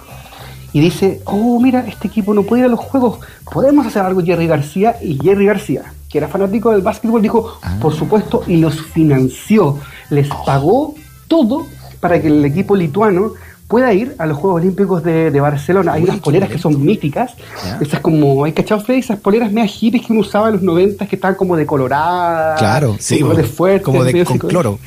y 0.73 0.79
dice, 0.81 1.21
oh, 1.25 1.59
mira, 1.59 1.85
este 1.87 2.07
equipo 2.07 2.33
no 2.33 2.43
puede 2.43 2.61
ir 2.61 2.65
a 2.65 2.69
los 2.69 2.79
juegos, 2.79 3.19
podemos 3.51 3.85
hacer 3.87 4.01
algo 4.03 4.21
Jerry 4.21 4.47
García. 4.47 4.95
Y 5.01 5.17
Jerry 5.21 5.45
García, 5.45 5.83
que 6.09 6.17
era 6.19 6.27
fanático 6.27 6.71
del 6.71 6.81
básquetbol, 6.81 7.21
dijo, 7.21 7.57
Ah. 7.63 7.77
por 7.81 7.93
supuesto, 7.95 8.43
y 8.47 8.57
los 8.57 8.79
financió, 8.81 9.79
les 10.09 10.27
pagó 10.45 10.93
todo 11.27 11.65
para 11.99 12.21
que 12.21 12.27
el 12.27 12.43
equipo 12.45 12.75
lituano 12.75 13.31
pueda 13.67 13.91
ir 13.93 14.15
a 14.17 14.25
los 14.25 14.37
Juegos 14.37 14.61
Olímpicos 14.61 15.03
de, 15.03 15.29
de 15.31 15.39
Barcelona. 15.41 15.93
Hay 15.93 16.03
unas 16.03 16.19
poleras 16.19 16.49
que 16.49 16.57
son 16.57 16.83
míticas, 16.85 17.33
Ya. 17.65 17.79
esas 17.81 17.99
como, 17.99 18.45
¿hay 18.45 18.53
cachado 18.53 18.79
Freddy? 18.81 18.99
Esas 19.01 19.19
poleras 19.19 19.51
media 19.51 19.67
hippies 19.67 20.05
que 20.05 20.13
uno 20.13 20.21
usaba 20.21 20.47
en 20.47 20.53
los 20.53 20.61
90 20.63 21.05
que 21.05 21.15
estaban 21.17 21.35
como 21.35 21.55
decoloradas, 21.57 22.59
Claro, 22.59 22.95
sí, 22.99 23.19
como 23.19 23.33
de 23.33 23.43
fuerte, 23.43 23.83
como 23.83 24.03
de- 24.03 24.23
con 24.25 24.37
cloro. 24.37 24.79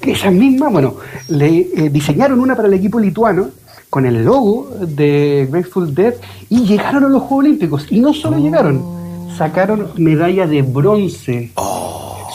esas 0.00 0.32
mismas, 0.32 0.72
bueno, 0.72 0.96
le 1.28 1.58
eh, 1.76 1.90
diseñaron 1.90 2.40
una 2.40 2.56
para 2.56 2.68
el 2.68 2.74
equipo 2.74 2.98
lituano 2.98 3.50
con 3.90 4.06
el 4.06 4.24
logo 4.24 4.70
de 4.80 5.46
Grateful 5.50 5.94
Dead 5.94 6.14
y 6.48 6.64
llegaron 6.64 7.04
a 7.04 7.08
los 7.08 7.20
Juegos 7.22 7.44
Olímpicos. 7.44 7.86
Y 7.90 8.00
no 8.00 8.14
solo 8.14 8.38
llegaron, 8.38 8.82
sacaron 9.36 9.88
medalla 9.98 10.46
de 10.46 10.62
bronce. 10.62 11.52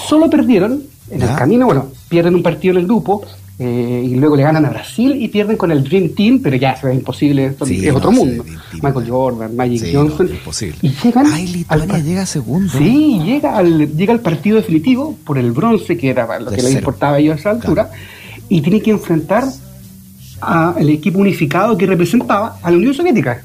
Solo 0.07 0.29
perdieron 0.29 0.83
en 1.09 1.21
el 1.23 1.35
camino, 1.35 1.65
bueno, 1.65 1.87
pierden 2.07 2.35
un 2.35 2.43
partido 2.43 2.73
en 2.73 2.81
el 2.81 2.85
grupo. 2.85 3.23
Eh, 3.59 4.03
y 4.11 4.15
luego 4.15 4.35
le 4.35 4.43
ganan 4.43 4.65
a 4.65 4.69
Brasil 4.69 5.15
y 5.19 5.27
pierden 5.29 5.57
con 5.57 5.71
el 5.71 5.83
Dream 5.83 6.09
Team, 6.15 6.39
pero 6.43 6.55
ya 6.57 6.71
eso 6.73 6.87
es 6.89 6.95
imposible, 6.95 7.53
son- 7.57 7.67
Sí, 7.67 7.87
es 7.87 7.93
otro 7.93 8.11
mundo. 8.11 8.43
Michael. 8.83 9.09
Jordan, 9.09 9.55
Magic 9.55 9.83
Sí, 9.85 9.91
Johnson. 9.93 10.27
no, 10.27 10.33
imposible. 10.33 10.77
Y 10.83 10.89
llegan 11.03 11.25
Ay, 11.27 11.45
al 11.45 11.51
Lituania 11.53 11.87
par- 11.87 12.03
llega 12.03 12.25
segundo. 12.27 12.77
Sí, 12.77 13.19
llega 13.25 13.57
al, 13.57 13.95
llega 13.97 14.13
al 14.13 14.19
partido 14.19 14.57
definitivo 14.57 15.17
por 15.25 15.37
el 15.39 15.51
bronce, 15.51 15.97
que 15.97 16.09
era 16.09 16.25
lo 16.39 16.45
que 16.45 16.55
les 16.57 16.63
Tercero. 16.65 16.79
importaba 16.79 17.15
a 17.15 17.19
ellos 17.19 17.37
a 17.37 17.39
esa 17.39 17.49
altura, 17.51 17.89
y 18.49 18.61
tiene 18.61 18.79
que 18.81 18.91
enfrentar 18.91 19.43
al 20.39 20.87
equipo 20.89 21.17
unificado 21.19 21.75
que 21.77 21.87
representaba 21.87 22.59
a 22.61 22.69
la 22.69 22.77
Unión 22.77 22.93
Soviética. 22.93 23.41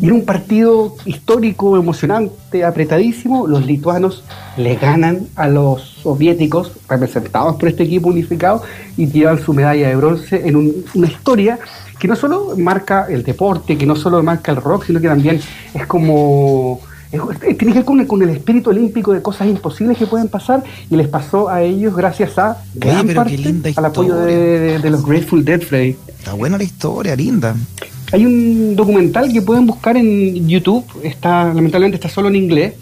Y 0.00 0.06
era 0.06 0.14
un 0.14 0.24
partido 0.24 0.94
histórico, 1.06 1.76
emocionante, 1.76 2.64
apretadísimo. 2.64 3.46
Los 3.46 3.66
lituanos 3.66 4.22
le 4.56 4.76
ganan 4.76 5.26
a 5.34 5.48
los 5.48 5.82
soviéticos, 6.02 6.72
representados 6.88 7.56
por 7.56 7.68
este 7.68 7.82
equipo 7.84 8.08
unificado, 8.08 8.62
y 8.96 9.06
llevan 9.08 9.38
su 9.42 9.52
medalla 9.54 9.88
de 9.88 9.96
bronce 9.96 10.46
en 10.48 10.56
un- 10.56 10.84
una 10.94 11.06
historia 11.08 11.58
que 11.98 12.06
no 12.06 12.14
solo 12.16 12.54
marca 12.56 13.06
el 13.08 13.24
deporte, 13.24 13.76
que 13.76 13.86
no 13.86 13.96
solo 13.96 14.22
marca 14.22 14.52
el 14.52 14.58
rock, 14.58 14.84
sino 14.86 15.00
que 15.00 15.08
también 15.08 15.40
es 15.74 15.86
como... 15.86 16.80
tiene 17.10 17.56
que 17.56 17.64
ver 17.72 17.84
con 17.84 17.98
el, 18.00 18.06
con 18.06 18.22
el 18.22 18.28
espíritu 18.28 18.70
olímpico 18.70 19.12
de 19.12 19.22
cosas 19.22 19.48
imposibles 19.48 19.96
que 19.98 20.06
pueden 20.06 20.28
pasar 20.28 20.62
y 20.90 20.94
les 20.96 21.08
pasó 21.08 21.48
a 21.48 21.62
ellos 21.62 21.96
gracias 21.96 22.38
a 22.38 22.58
gran 22.74 23.06
parte 23.16 23.36
al 23.78 23.84
apoyo 23.86 24.14
de, 24.16 24.58
de- 24.60 24.78
de 24.78 24.90
los 24.90 25.04
Grateful 25.04 25.44
Dead, 25.44 25.60
Freddy. 25.60 25.96
Está 26.18 26.34
buena 26.34 26.56
la 26.58 26.64
historia, 26.64 27.16
linda. 27.16 27.56
Hay 28.10 28.24
un 28.24 28.74
documental 28.74 29.32
que 29.32 29.42
pueden 29.42 29.66
buscar 29.66 29.96
en 29.96 30.48
YouTube, 30.48 30.84
está 31.02 31.52
lamentablemente 31.52 31.96
está 31.96 32.08
solo 32.08 32.28
en 32.28 32.36
inglés, 32.36 32.74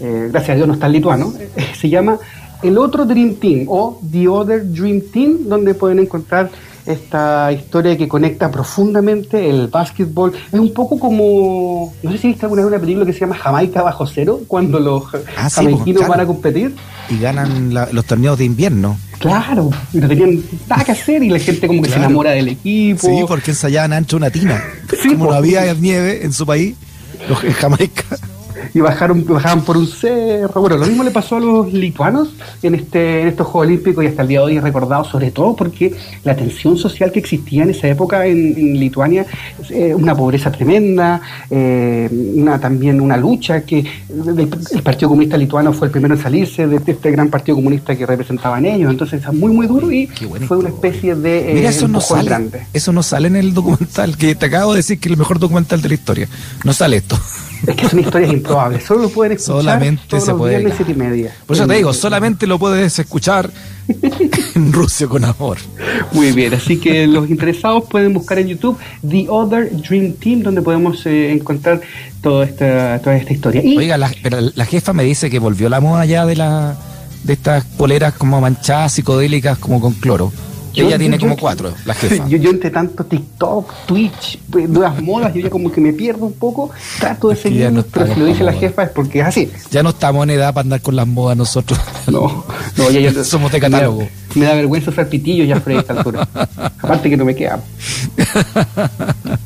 eh, 0.00 0.28
gracias 0.30 0.50
a 0.50 0.54
Dios 0.54 0.68
no 0.68 0.74
está 0.74 0.86
en 0.86 0.92
lituano, 0.92 1.32
se 1.74 1.88
llama 1.88 2.18
El 2.62 2.78
otro 2.78 3.04
Dream 3.04 3.34
Team 3.36 3.64
o 3.68 4.00
The 4.10 4.28
Other 4.28 4.70
Dream 4.70 5.02
Team, 5.12 5.48
donde 5.48 5.74
pueden 5.74 5.98
encontrar 5.98 6.50
esta 6.92 7.52
historia 7.52 7.96
que 7.96 8.08
conecta 8.08 8.50
profundamente 8.50 9.48
el 9.50 9.68
básquetbol. 9.68 10.32
Es 10.52 10.58
un 10.58 10.72
poco 10.72 10.98
como, 10.98 11.92
no 12.02 12.12
sé 12.12 12.18
si 12.18 12.28
viste 12.28 12.46
alguna 12.46 12.62
vez 12.62 12.68
una 12.72 12.80
película 12.80 13.04
que 13.06 13.12
se 13.12 13.20
llama 13.20 13.36
Jamaica 13.36 13.82
bajo 13.82 14.06
cero, 14.06 14.40
cuando 14.46 14.80
los 14.80 15.04
Ah, 15.36 15.48
sí, 15.50 15.66
claro. 15.66 16.08
van 16.08 16.20
a 16.20 16.26
competir. 16.26 16.74
Y 17.10 17.18
ganan 17.18 17.72
la- 17.74 17.88
los 17.92 18.04
torneos 18.04 18.38
de 18.38 18.44
invierno. 18.44 18.98
Claro, 19.18 19.70
y 19.92 19.98
no 19.98 20.06
tenían 20.08 20.42
nada 20.68 20.84
que 20.84 20.92
hacer 20.92 21.22
y 21.22 21.28
la 21.30 21.38
gente 21.40 21.66
como 21.66 21.82
que 21.82 21.88
se 21.90 21.96
enamora 21.96 22.30
del 22.32 22.48
equipo. 22.48 23.00
Sí, 23.08 23.24
porque 23.26 23.50
ensayaban 23.50 23.92
ancho 23.92 24.16
una 24.16 24.30
tina. 24.30 24.62
Sí, 25.02 25.08
Como 25.10 25.26
no 25.26 25.32
había 25.32 25.72
nieve 25.74 26.24
en 26.24 26.32
su 26.32 26.46
país, 26.46 26.76
los 27.28 27.42
en 27.44 27.52
Jamaica. 27.52 28.04
Y 28.74 28.80
bajaron, 28.80 29.24
bajaban 29.26 29.62
por 29.64 29.76
un 29.76 29.86
cerro. 29.86 30.60
Bueno, 30.60 30.76
lo 30.76 30.86
mismo 30.86 31.02
le 31.04 31.10
pasó 31.10 31.36
a 31.36 31.40
los 31.40 31.72
lituanos 31.72 32.28
en 32.62 32.74
este 32.74 33.22
en 33.22 33.28
estos 33.28 33.46
Juegos 33.46 33.68
Olímpicos 33.68 34.04
y 34.04 34.06
hasta 34.08 34.22
el 34.22 34.28
día 34.28 34.40
de 34.40 34.44
hoy 34.46 34.56
es 34.56 34.62
recordado 34.62 35.04
sobre 35.04 35.30
todo 35.30 35.54
porque 35.56 35.94
la 36.24 36.34
tensión 36.36 36.76
social 36.76 37.10
que 37.12 37.18
existía 37.20 37.62
en 37.62 37.70
esa 37.70 37.88
época 37.88 38.26
en, 38.26 38.56
en 38.58 38.78
Lituania, 38.78 39.26
eh, 39.70 39.94
una 39.94 40.14
pobreza 40.14 40.50
tremenda, 40.50 41.20
eh, 41.50 42.08
una, 42.36 42.60
también 42.60 43.00
una 43.00 43.16
lucha 43.16 43.62
que 43.62 43.78
el, 44.08 44.38
el 44.38 44.82
Partido 44.82 45.08
Comunista 45.08 45.36
Lituano 45.36 45.72
fue 45.72 45.88
el 45.88 45.92
primero 45.92 46.14
en 46.14 46.20
salirse 46.20 46.66
de 46.66 46.80
este 46.86 47.10
gran 47.10 47.28
Partido 47.28 47.56
Comunista 47.56 47.96
que 47.96 48.06
representaban 48.06 48.64
ellos, 48.66 48.90
entonces 48.90 49.22
es 49.22 49.32
muy 49.32 49.52
muy 49.52 49.66
duro 49.66 49.90
y 49.90 50.06
fue 50.46 50.56
una 50.58 50.68
especie 50.68 51.14
de 51.14 51.50
eh, 51.50 51.54
Mira, 51.54 51.70
eso 51.70 51.88
no 51.88 52.00
sale. 52.00 52.24
grande. 52.28 52.66
Eso 52.72 52.92
no 52.92 53.02
sale 53.02 53.28
en 53.28 53.36
el 53.36 53.54
documental, 53.54 54.16
que 54.16 54.34
te 54.34 54.46
acabo 54.46 54.72
de 54.72 54.78
decir 54.78 54.98
que 54.98 55.08
es 55.08 55.12
el 55.12 55.18
mejor 55.18 55.38
documental 55.38 55.80
de 55.80 55.88
la 55.88 55.94
historia. 55.94 56.28
No 56.64 56.72
sale 56.72 56.96
esto. 56.98 57.18
Es 57.66 57.76
que 57.76 57.88
son 57.88 58.00
historias 58.00 58.32
improbables, 58.32 58.84
solo 58.84 59.02
lo 59.02 59.08
pueden 59.10 59.32
escuchar 59.32 59.62
Solamente 59.62 60.02
todos 60.08 60.24
se 60.24 60.30
los 60.30 60.38
puede. 60.38 60.58
viernes 60.58 60.74
siete 60.76 60.92
y 60.92 60.94
media. 60.94 61.34
Por 61.46 61.56
eso 61.56 61.66
te 61.66 61.74
digo, 61.74 61.92
solamente 61.92 62.46
lo 62.46 62.58
puedes 62.58 62.98
escuchar 62.98 63.50
en 64.54 64.72
Rusia 64.72 65.06
con 65.06 65.24
amor. 65.24 65.58
Muy 66.12 66.32
bien, 66.32 66.54
así 66.54 66.78
que 66.78 67.06
los 67.06 67.28
interesados 67.28 67.84
pueden 67.88 68.14
buscar 68.14 68.38
en 68.38 68.48
YouTube 68.48 68.78
The 69.08 69.26
Other 69.28 69.70
Dream 69.70 70.14
Team, 70.14 70.42
donde 70.42 70.62
podemos 70.62 71.04
eh, 71.06 71.32
encontrar 71.32 71.80
toda 72.22 72.44
esta, 72.44 73.00
toda 73.00 73.16
esta 73.16 73.32
historia. 73.32 73.62
Y 73.64 73.76
Oiga, 73.76 73.96
la, 73.96 74.10
pero 74.22 74.38
la 74.54 74.64
jefa 74.64 74.92
me 74.92 75.04
dice 75.04 75.30
que 75.30 75.38
volvió 75.38 75.68
la 75.68 75.80
moda 75.80 76.04
ya 76.04 76.26
de 76.26 76.36
la 76.36 76.76
de 77.24 77.32
estas 77.32 77.64
poleras 77.64 78.14
como 78.14 78.40
manchadas 78.40 78.92
psicodélicas 78.92 79.58
como 79.58 79.80
con 79.80 79.92
cloro. 79.94 80.32
Yo- 80.74 80.84
Ella 80.86 80.92
yo- 80.96 80.98
tiene 80.98 81.16
yo- 81.16 81.20
como 81.20 81.36
cuatro, 81.36 81.72
la 81.84 81.94
jefa. 81.94 82.28
Yo, 82.28 82.36
yo 82.38 82.50
entre 82.50 82.70
tanto 82.70 83.04
TikTok, 83.04 83.72
Twitch, 83.86 84.38
nuevas 84.68 85.00
modas, 85.02 85.32
yo 85.34 85.40
ya 85.40 85.50
como 85.50 85.70
que 85.72 85.80
me 85.80 85.92
pierdo 85.92 86.26
un 86.26 86.32
poco, 86.34 86.70
trato 87.00 87.28
de 87.28 87.34
Es 87.34 87.40
seguir, 87.40 87.72
no 87.72 87.82
pero 87.82 88.12
si 88.14 88.20
lo 88.20 88.26
dice 88.26 88.44
la 88.44 88.52
jefa 88.52 88.82
es 88.84 88.90
porque 88.90 89.20
es 89.20 89.26
así. 89.26 89.50
Ya 89.70 89.82
no 89.82 89.90
estamos 89.90 90.22
en 90.24 90.30
edad 90.30 90.52
para 90.54 90.62
andar 90.64 90.80
con 90.82 90.94
las 90.96 91.06
modas 91.06 91.36
nosotros. 91.36 91.78
No, 92.08 92.44
no, 92.78 92.90
ya, 92.90 93.00
ya- 93.00 93.24
Somos 93.24 93.52
de 93.52 93.60
catálogo. 93.60 94.08
Me 94.34 94.46
da, 94.46 94.54
vergüenza 94.54 94.90
usar 94.90 95.08
pitillos 95.08 95.46
ya, 95.48 95.60
Freddy, 95.60 95.78
a 95.78 95.80
esta 95.80 95.92
altura. 95.94 96.26
Aparte 96.80 97.10
que 97.10 97.16
no 97.18 97.24
me 97.26 97.34
queda. 97.34 97.60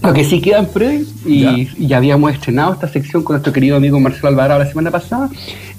Lo 0.03 0.13
que 0.13 0.25
sí 0.25 0.41
quedan, 0.41 0.69
Freddy, 0.69 1.07
y 1.25 1.41
Ya. 1.43 1.53
y 1.57 1.87
ya 1.87 1.97
habíamos 1.99 2.33
estrenado 2.33 2.73
esta 2.75 2.89
sección 2.89 3.23
con 3.23 3.35
nuestro 3.35 3.53
querido 3.53 3.77
amigo 3.77 3.99
Marcelo 4.01 4.29
Alvarado 4.29 4.61
la 4.63 4.69
semana 4.69 4.91
pasada, 4.91 5.29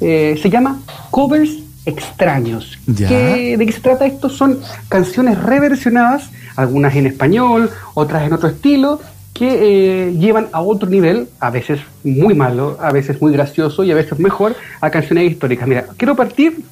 eh, 0.01 0.37
se 0.41 0.49
llama 0.49 0.79
Covers 1.11 1.51
Extraños. 1.85 2.77
Ya. 2.87 3.07
¿Qué- 3.09 3.55
¿De 3.57 3.65
qué 3.65 3.71
se 3.71 3.81
trata 3.81 4.05
esto? 4.05 4.29
Son 4.29 4.59
canciones 4.89 5.37
reversionadas, 5.41 6.29
algunas 6.55 6.95
en 6.95 7.07
español, 7.07 7.69
otras 7.93 8.23
en 8.25 8.33
otro 8.33 8.49
estilo, 8.49 8.99
que 9.33 10.07
eh, 10.09 10.13
llevan 10.17 10.47
a 10.51 10.61
otro 10.61 10.87
nivel, 10.89 11.27
a 11.39 11.49
veces 11.49 11.79
muy 12.03 12.35
malo, 12.35 12.77
a 12.81 12.91
veces 12.91 13.19
muy 13.21 13.31
gracioso 13.33 13.83
y 13.83 13.91
a 13.91 13.95
veces 13.95 14.19
mejor, 14.19 14.55
a 14.79 14.89
canciones 14.91 15.31
históricas. 15.31 15.67
Mira, 15.67 15.87
quiero 15.97 16.15
partir, 16.15 16.63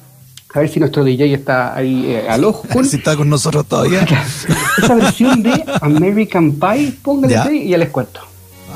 a 0.54 0.60
ver 0.60 0.68
si 0.68 0.78
nuestro 0.78 1.02
DJ 1.02 1.34
está 1.34 1.74
ahí 1.74 2.06
eh, 2.06 2.26
al 2.28 2.44
ojo, 2.44 2.64
con 2.72 2.84
si 2.88 2.96
está 2.96 3.16
con 3.16 3.28
nosotros 3.28 3.66
todavía. 3.66 4.06
esa 4.78 4.94
versión 4.94 5.42
de 5.42 5.64
American 5.80 6.52
Pie, 6.52 6.94
play 7.02 7.62
y 7.66 7.68
ya 7.70 7.78
les 7.78 7.88
cuento. 7.90 8.20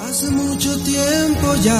Hace 0.04 0.30
mucho 0.30 0.76
tiempo 0.82 1.54
ya, 1.62 1.78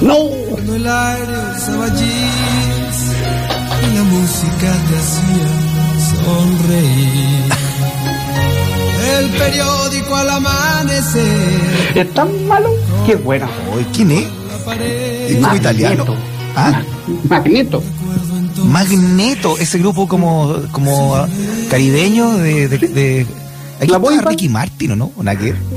¡No! 0.00 0.16
cuando 0.50 0.74
el 0.76 0.86
aire 0.86 1.32
usaba 1.56 1.88
jeans 1.88 2.98
y 3.82 3.94
la 3.94 4.02
música 4.04 4.72
te 4.88 4.96
hacía 4.96 5.48
sonreír. 6.24 7.52
El 9.18 9.30
periódico 9.30 10.16
al 10.16 10.30
amanecer, 10.30 11.92
Es 11.94 12.14
tan 12.14 12.46
malo 12.46 12.70
que 13.06 13.12
es 13.12 13.24
bueno. 13.24 13.46
Oye, 13.74 13.86
¿Quién 13.94 14.10
es? 14.10 14.26
¿Es 15.30 15.36
como 15.40 15.54
italiano? 15.56 16.04
Ah, 16.56 16.82
Magneto. 17.28 17.82
Magneto, 18.64 19.58
ese 19.58 19.78
grupo 19.78 20.08
como, 20.08 20.54
como 20.72 21.14
ah, 21.16 21.28
caribeño 21.70 22.34
de... 22.38 22.68
de, 22.68 22.78
de- 22.78 23.26
aquí 23.80 23.90
La 23.90 23.98
estaba. 23.98 24.30
Ricky 24.30 24.48
Martin, 24.48 24.90
¿o 24.92 24.96
no? 24.96 25.12
¿O? 25.16 25.22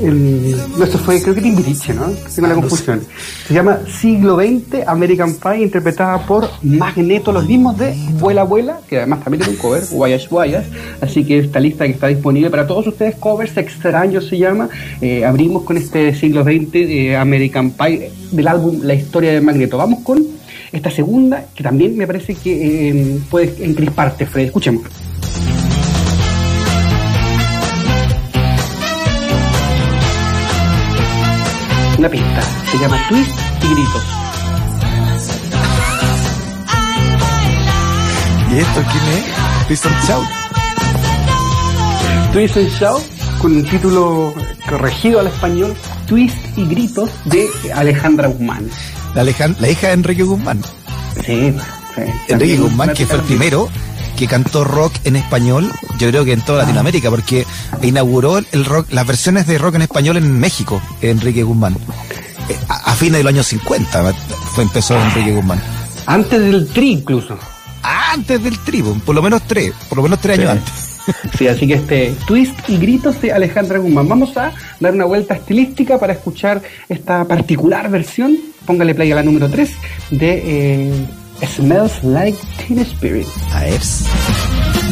El- 0.03 0.55
no, 0.77 0.83
esto 0.83 0.97
fue, 0.99 1.21
creo 1.21 1.33
que 1.35 1.41
Timbiriche, 1.41 1.93
¿no? 1.93 2.05
Tengo 2.33 2.47
la 2.47 2.53
Ah, 2.53 2.57
confusión. 2.57 3.01
Se 3.47 3.53
llama 3.53 3.79
Siglo 3.99 4.37
XX 4.37 4.87
American 4.87 5.35
Pie, 5.35 5.63
interpretada 5.63 6.25
por 6.25 6.49
Magneto, 6.63 7.31
los 7.31 7.47
mismos 7.47 7.77
de 7.77 7.93
Vuela 8.19 8.43
Vuela, 8.43 8.79
que 8.87 8.97
además 8.97 9.23
también 9.23 9.43
tiene 9.43 9.55
un 9.57 9.61
cover, 9.61 9.83
Guayas 9.91 10.29
Guayas. 10.29 10.65
Así 11.01 11.23
que 11.25 11.39
esta 11.39 11.59
lista 11.59 11.85
que 11.85 11.91
está 11.91 12.07
disponible 12.07 12.49
para 12.49 12.67
todos 12.67 12.87
ustedes, 12.87 13.15
covers 13.15 13.55
extraños 13.57 14.27
se 14.27 14.37
llama. 14.37 14.69
Eh, 15.01 15.25
abrimos 15.25 15.63
con 15.63 15.77
este 15.77 16.13
Siglo 16.15 16.43
XX 16.43 16.67
eh, 16.73 17.15
American 17.17 17.71
Pie 17.71 18.11
del 18.31 18.47
álbum 18.47 18.79
La 18.83 18.93
Historia 18.93 19.31
de 19.33 19.41
Magneto. 19.41 19.77
Vamos 19.77 19.99
con 20.03 20.23
esta 20.71 20.91
segunda, 20.91 21.45
que 21.55 21.63
también 21.63 21.95
me 21.97 22.05
parece 22.05 22.35
que 22.35 22.89
eh, 22.89 23.19
puede 23.29 23.53
encrisparte, 23.63 24.25
Fred. 24.25 24.45
Escuchemos. 24.45 24.83
Una 31.97 32.09
pista, 32.09 32.41
se 32.71 32.77
llama 32.77 32.97
Twist 33.09 33.31
y 33.63 33.67
Gritos. 33.73 34.03
¿Y 38.51 38.57
esto 38.59 38.83
quién 38.91 39.03
es? 39.17 39.67
Twist 39.67 39.85
and 39.87 40.03
Shout. 40.05 40.27
Twist 42.33 42.57
and 42.57 42.69
Shout 42.69 43.01
con 43.41 43.55
un 43.55 43.63
título 43.63 44.33
corregido 44.69 45.19
al 45.19 45.27
español, 45.27 45.75
Twist 46.07 46.37
y 46.55 46.67
Gritos 46.67 47.09
de 47.25 47.47
Alejandra 47.73 48.27
Guzmán. 48.27 48.69
La, 49.15 49.23
la 49.23 49.69
hija 49.69 49.87
de 49.87 49.93
Enrique 49.93 50.23
Guzmán. 50.23 50.61
Sí, 51.25 51.53
sí. 51.95 52.01
Enrique 52.27 52.57
Guzmán, 52.57 52.93
que 52.93 53.07
fue 53.07 53.15
el 53.17 53.23
primero 53.23 53.69
que 54.17 54.27
cantó 54.27 54.63
rock 54.63 54.93
en 55.05 55.15
español, 55.15 55.71
yo 55.97 56.09
creo 56.09 56.25
que 56.25 56.33
en 56.33 56.41
toda 56.41 56.63
Latinoamérica, 56.63 57.09
porque 57.09 57.45
inauguró 57.83 58.39
el 58.39 58.65
rock, 58.65 58.91
las 58.91 59.05
versiones 59.07 59.47
de 59.47 59.57
rock 59.57 59.75
en 59.75 59.83
español 59.83 60.17
en 60.17 60.37
México, 60.39 60.81
Enrique 61.01 61.43
Guzmán. 61.43 61.75
Eh, 62.49 62.57
A, 62.67 62.91
a 62.91 62.95
fines 62.95 63.19
del 63.19 63.27
año 63.27 63.43
50 63.43 64.13
fue, 64.53 64.63
empezó 64.63 64.99
Enrique 64.99 65.31
Guzmán. 65.31 65.61
Antes 66.07 66.39
del 66.41 66.67
tri 66.69 66.91
incluso. 66.93 67.37
Antes 67.83 68.43
del 68.43 68.57
tribu, 68.59 68.99
por 69.01 69.15
lo 69.15 69.21
menos 69.21 69.43
tres, 69.47 69.73
por 69.87 69.97
lo 69.97 70.03
menos 70.03 70.19
tres 70.19 70.39
años 70.39 70.51
antes. 70.51 70.73
Sí, 71.37 71.47
así 71.47 71.65
que 71.65 71.75
este 71.75 72.15
twist 72.25 72.53
y 72.67 72.77
gritos 72.77 73.21
de 73.21 73.31
Alejandra 73.31 73.79
Guzmán. 73.79 74.09
Vamos 74.09 74.35
a 74.35 74.51
dar 74.81 74.93
una 74.93 75.05
vuelta 75.05 75.35
estilística 75.35 75.97
para 75.97 76.11
escuchar 76.11 76.61
esta 76.89 77.23
particular 77.23 77.89
versión. 77.89 78.37
Póngale 78.65 78.93
play 78.93 79.13
a 79.13 79.15
la 79.15 79.23
número 79.23 79.49
3 79.49 79.71
de 80.11 80.43
eh, 80.45 81.05
Smells 81.45 82.03
Like 82.03 82.35
Teen 82.57 82.83
Spirit. 82.85 83.27
A 83.53 83.59
ver. 83.77 84.87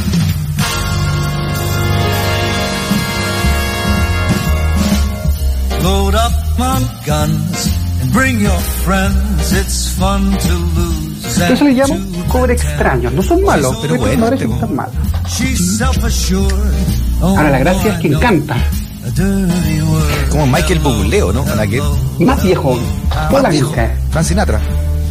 Load 5.84 6.16
up 6.16 6.34
on 6.60 6.82
guns 7.06 7.58
and 8.02 8.12
bring 8.12 8.40
your 8.40 8.58
friends. 8.86 9.54
It's 9.54 9.90
fun 9.98 10.22
to 10.38 10.54
lose. 10.76 11.38
Yo 11.50 11.56
se 11.56 11.64
le 11.66 11.74
llamo 11.74 11.96
cover 12.32 12.52
extraños. 12.52 13.14
No 13.14 13.22
son 13.22 13.44
malos, 13.44 13.76
Pero 13.82 13.96
bueno, 13.98 14.30
no 14.30 14.34
este- 14.36 14.48
tan 14.48 14.76
malos. 14.76 14.94
She's 15.28 15.78
self-assured. 15.78 16.52
Oh, 17.22 17.38
Ahora, 17.38 17.52
la 17.52 17.60
gracia 17.60 17.94
es 17.94 18.00
que 18.00 18.08
encanta. 18.08 18.56
a 18.56 19.10
dirty 19.12 19.82
word. 19.82 20.30
Como 20.32 20.48
Michael 20.48 20.80
Bublé, 20.80 21.20
¿no? 21.20 21.44
Más 21.44 21.70
viejo, 21.70 21.98
más 22.20 22.44
viejo. 22.44 22.80
Polanca. 23.30 23.96
Frank 24.12 24.26
Sinatra. 24.26 24.60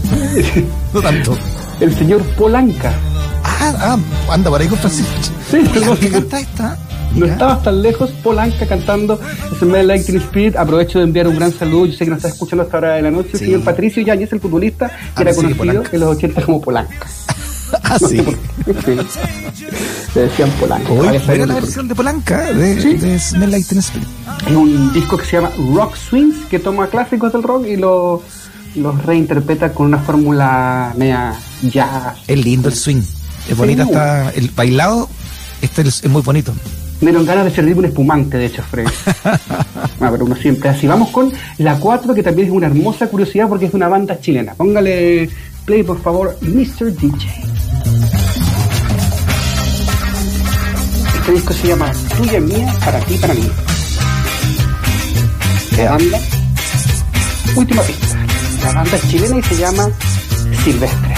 No 0.95 1.01
tanto. 1.03 1.37
El 1.81 1.95
señor 1.97 2.23
Polanca. 2.37 2.93
Ah, 3.43 3.73
ah, 3.79 4.33
anda 4.33 4.51
por 4.51 4.61
ahí 4.61 4.69
con 4.69 4.79
Francisco. 4.79 5.11
Sí, 5.51 5.59
¿qué 6.01 6.11
canta 6.11 6.41
esta? 6.41 6.79
No 7.15 7.27
estabas 7.27 7.63
tan 7.63 7.81
lejos, 7.83 8.11
Polanca 8.23 8.67
cantando 8.67 9.21
Smells 9.59 9.87
Like 9.87 10.05
Teen 10.05 10.19
Spirit. 10.19 10.57
Aprovecho 10.57 10.99
de 10.99 11.05
enviar 11.05 11.29
un 11.29 11.37
gran 11.37 11.53
saludo. 11.53 11.87
Yo 11.87 11.93
sé 11.93 12.05
que 12.05 12.11
nos 12.11 12.19
está 12.19 12.29
escuchando 12.29 12.65
hasta 12.65 12.77
ahora 12.77 12.95
de 12.95 13.03
la 13.03 13.11
noche. 13.11 13.31
El 13.35 13.39
Sí. 13.39 13.45
señor 13.47 13.63
Patricio 13.63 14.03
Yáñez, 14.03 14.33
el 14.33 14.41
futbolista, 14.41 14.89
que 14.89 14.95
Ah, 15.17 15.23
era 15.23 15.35
conocido 15.35 15.57
Polanca. 15.59 15.91
en 15.93 16.01
los 16.01 16.17
80 16.17 16.43
como 16.43 16.61
Polanca. 16.61 17.07
Ah, 17.83 17.99
sí. 17.99 18.19
Sí. 18.19 18.97
Le 20.15 20.21
decían 20.23 20.49
Polanca. 20.61 20.93
Hoy 20.93 21.09
era 21.29 21.47
la 21.47 21.55
versión 21.55 21.89
de 21.89 21.95
Polanca 21.97 22.53
de, 22.53 22.81
Sí. 22.81 22.95
de 22.95 23.19
Smell 23.19 23.51
Like 23.51 23.67
Teen 23.69 23.81
Spirit. 23.81 24.07
Es 24.47 24.55
un 24.55 24.93
disco 24.93 25.17
que 25.17 25.25
se 25.25 25.37
llama 25.39 25.51
Rock 25.75 25.97
Swings, 25.97 26.47
que 26.49 26.61
toma 26.61 26.87
clásicos 26.89 27.33
del 27.33 27.43
rock 27.43 27.67
y 27.67 27.77
lo- 27.77 28.23
los 28.75 29.05
reinterpreta 29.05 29.73
con 29.73 29.87
una 29.87 29.99
fórmula 29.99 30.93
media 30.97 31.35
jazz. 31.63 32.19
Es 32.27 32.45
lindo 32.45 32.69
el 32.69 32.75
swing. 32.75 33.03
Es 33.49 33.57
bonita 33.57 33.85
Sí. 33.85 33.91
está 33.91 34.31
el 34.31 34.51
bailado. 34.51 35.09
Este 35.61 35.83
es, 35.83 36.07
muy 36.09 36.23
bonito. 36.23 36.53
Me 37.01 37.11
dieron 37.11 37.27
ganas 37.27 37.45
de 37.45 37.51
servirme 37.51 37.81
un 37.81 37.85
espumante, 37.87 38.39
de 38.39 38.47
hecho, 38.47 38.63
Fred. 38.63 38.87
ah, 39.25 39.39
pero 39.99 40.25
uno 40.25 40.37
siempre 40.37 40.69
así. 40.69 40.87
Vamos 40.87 41.11
con 41.11 41.33
la 41.59 41.79
4, 41.79 42.15
que 42.15 42.23
también 42.23 42.49
es 42.49 42.55
una 42.55 42.67
hermosa 42.67 43.07
curiosidad 43.09 43.49
porque 43.49 43.67
es 43.67 43.73
de 43.73 43.77
una 43.77 43.89
banda 43.89 44.21
chilena. 44.21 44.55
Póngale 44.55 45.29
play, 45.65 45.83
por 45.83 46.01
favor, 46.01 46.37
Mr. 46.41 46.93
DJ. 46.95 47.29
Este 51.21 51.33
disco 51.33 51.53
se 51.55 51.69
llama 51.69 51.91
Tuya 52.17 52.41
Mía, 52.41 52.73
para 52.85 52.99
ti, 53.01 53.17
para 53.17 53.35
mí. 53.35 53.51
La 55.77 55.91
banda, 55.91 56.21
última 57.57 57.83
pista. 57.83 58.14
La 58.65 58.73
banda 58.73 58.97
es 58.97 59.09
chilena 59.11 59.39
y 59.39 59.43
se 59.43 59.57
llama 59.57 59.89
Silvestre. 60.65 61.15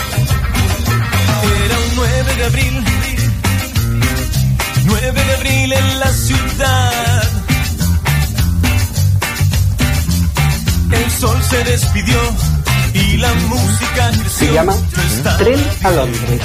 Era 1.65 1.79
un 1.79 1.97
9 1.97 2.35
de 2.35 2.45
abril, 2.45 2.85
9 4.85 5.25
de 5.25 5.35
abril 5.35 5.73
en 5.73 6.01
la 6.01 6.13
ciudad. 6.13 7.23
El 10.91 11.11
sol 11.13 11.41
se 11.49 11.65
despidió 11.65 12.19
y 12.95 13.17
la 13.19 13.33
música 13.35 14.11
creció. 14.11 14.49
Se 14.49 14.53
llama 14.53 14.75
Tren 15.39 15.65
a 15.85 15.91
Londres. 15.93 16.43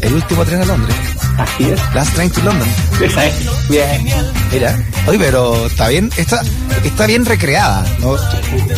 El 0.00 0.14
último 0.14 0.44
tren 0.44 0.62
a 0.62 0.64
Londres. 0.64 1.19
Así 1.40 1.64
es. 1.64 1.80
Last 1.94 2.14
Train 2.14 2.30
to 2.30 2.42
London. 2.42 2.68
Esa 3.02 3.26
es. 3.26 3.34
Bien. 3.68 4.04
Mira. 4.52 4.78
Oye, 5.06 5.18
pero 5.18 5.66
está 5.66 5.88
bien. 5.88 6.10
Está, 6.16 6.42
está 6.84 7.06
bien 7.06 7.24
recreada. 7.24 7.84
¿no? 8.00 8.16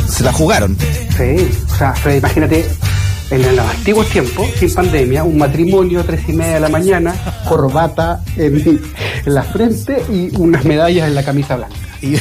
Se 0.09 0.23
la 0.23 0.33
jugaron. 0.33 0.77
Sí, 1.17 1.49
o 1.73 1.77
sea, 1.77 1.93
Fred, 1.95 2.19
imagínate, 2.19 2.67
en 3.31 3.57
los 3.57 3.67
antiguos 3.69 4.09
tiempos, 4.11 4.49
sin 4.59 4.73
pandemia, 4.73 5.25
un 5.25 5.39
matrimonio 5.39 6.01
a 6.01 6.05
tres 6.05 6.21
y 6.29 6.33
media 6.35 6.55
de 6.55 6.61
la 6.61 6.69
mañana, 6.69 7.15
corbata 7.49 8.23
en, 8.37 8.57
en 9.27 9.35
la 9.35 9.43
frente 9.43 10.03
y 10.11 10.31
unas 10.37 10.65
medallas 10.65 11.09
en 11.09 11.15
la 11.15 11.25
camisa 11.25 11.57
blanca. 11.57 11.75
Y, 12.01 12.17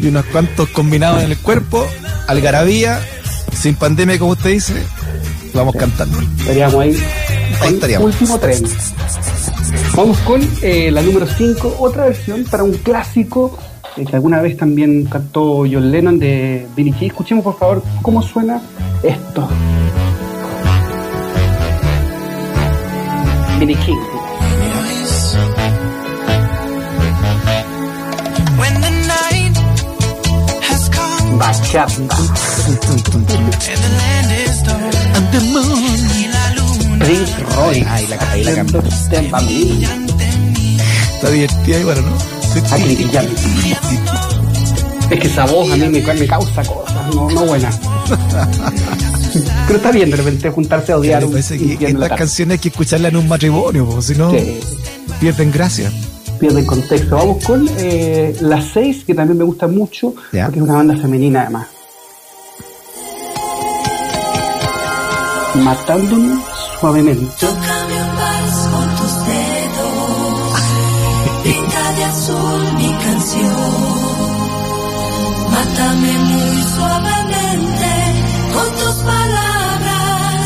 y 0.00 0.08
unos 0.08 0.24
cuantos 0.26 0.68
combinados 0.70 1.22
en 1.22 1.30
el 1.32 1.38
cuerpo. 1.38 1.86
Algarabía. 2.28 3.00
Sin 3.60 3.74
pandemia, 3.76 4.18
como 4.18 4.32
usted 4.32 4.50
dice. 4.50 4.74
Vamos 5.52 5.74
cantando. 5.78 6.20
Estaríamos 6.38 6.74
ahí, 6.74 6.98
Ahí 7.60 7.74
estaríamos. 7.74 8.06
último 8.12 8.38
tren. 8.38 8.64
Vamos 9.96 10.18
con 10.20 10.40
eh, 10.62 10.90
la 10.90 11.02
número 11.02 11.26
5, 11.26 11.76
otra 11.78 12.06
versión 12.06 12.44
para 12.44 12.64
un 12.64 12.72
clásico 12.72 13.56
eh, 13.96 14.04
que 14.04 14.16
alguna 14.16 14.40
vez 14.40 14.56
también 14.56 15.04
cantó 15.04 15.58
John 15.70 15.90
Lennon 15.90 16.18
de 16.18 16.66
Billie 16.74 16.92
Jean. 16.92 17.06
Escuchemos 17.06 17.44
por 17.44 17.58
favor 17.58 17.82
cómo 18.02 18.22
suena 18.22 18.60
esto. 19.02 19.48
Has 30.68 30.88
come 30.90 31.38
Bachata. 31.38 32.16
Roy. 37.56 37.84
Ahí 37.88 38.06
la, 38.06 38.30
ahí 38.30 38.44
la 38.44 38.52
mí. 39.42 39.84
Está 41.14 41.30
divertida 41.30 41.78
bueno, 41.84 42.02
¿no? 42.02 42.16
Es 45.10 45.20
que 45.20 45.26
esa 45.28 45.44
voz 45.46 45.70
a 45.70 45.76
mí 45.76 45.88
me, 45.88 46.00
me 46.14 46.26
causa 46.26 46.62
cosas, 46.64 47.14
no, 47.14 47.30
no 47.30 47.44
buenas. 47.46 47.78
Pero 49.66 49.76
está 49.76 49.90
bien 49.90 50.10
de 50.10 50.16
repente 50.16 50.50
juntarse 50.50 50.92
a 50.92 50.98
odiar 50.98 51.24
un 51.24 51.32
que 51.32 51.86
estas 51.86 52.18
canciones 52.18 52.52
hay 52.54 52.58
que 52.58 52.68
escucharlas 52.68 53.10
en 53.12 53.16
un 53.18 53.28
matrimonio, 53.28 53.86
porque 53.86 54.02
si 54.02 54.14
no 54.14 54.30
Sí, 54.30 54.60
pierden 55.20 55.50
gracia. 55.52 55.90
pierde 56.40 56.60
el 56.60 56.66
contexto. 56.66 57.16
Vamos 57.16 57.44
con 57.44 57.68
eh, 57.78 58.34
las 58.40 58.66
seis, 58.72 59.04
que 59.04 59.14
también 59.14 59.38
me 59.38 59.44
gusta 59.44 59.66
mucho, 59.66 60.14
Ya. 60.32 60.44
porque 60.46 60.58
es 60.60 60.64
una 60.64 60.74
banda 60.74 60.96
femenina 60.96 61.42
además. 61.42 61.66
Matándonos 65.56 66.40
suavemente. 66.84 67.26
Tócame 67.40 67.96
un 68.02 68.16
vals 68.16 68.58
con 68.72 68.96
tus 68.96 69.14
dedos, 69.26 70.60
pinta 71.44 71.92
de 71.96 72.04
azul 72.04 72.74
mi 72.76 72.90
canción. 73.04 73.54
Mátame 75.50 76.12
muy 76.18 76.62
suavemente 76.76 77.90
con 78.52 78.70
tus 78.76 78.96
palabras, 79.02 80.42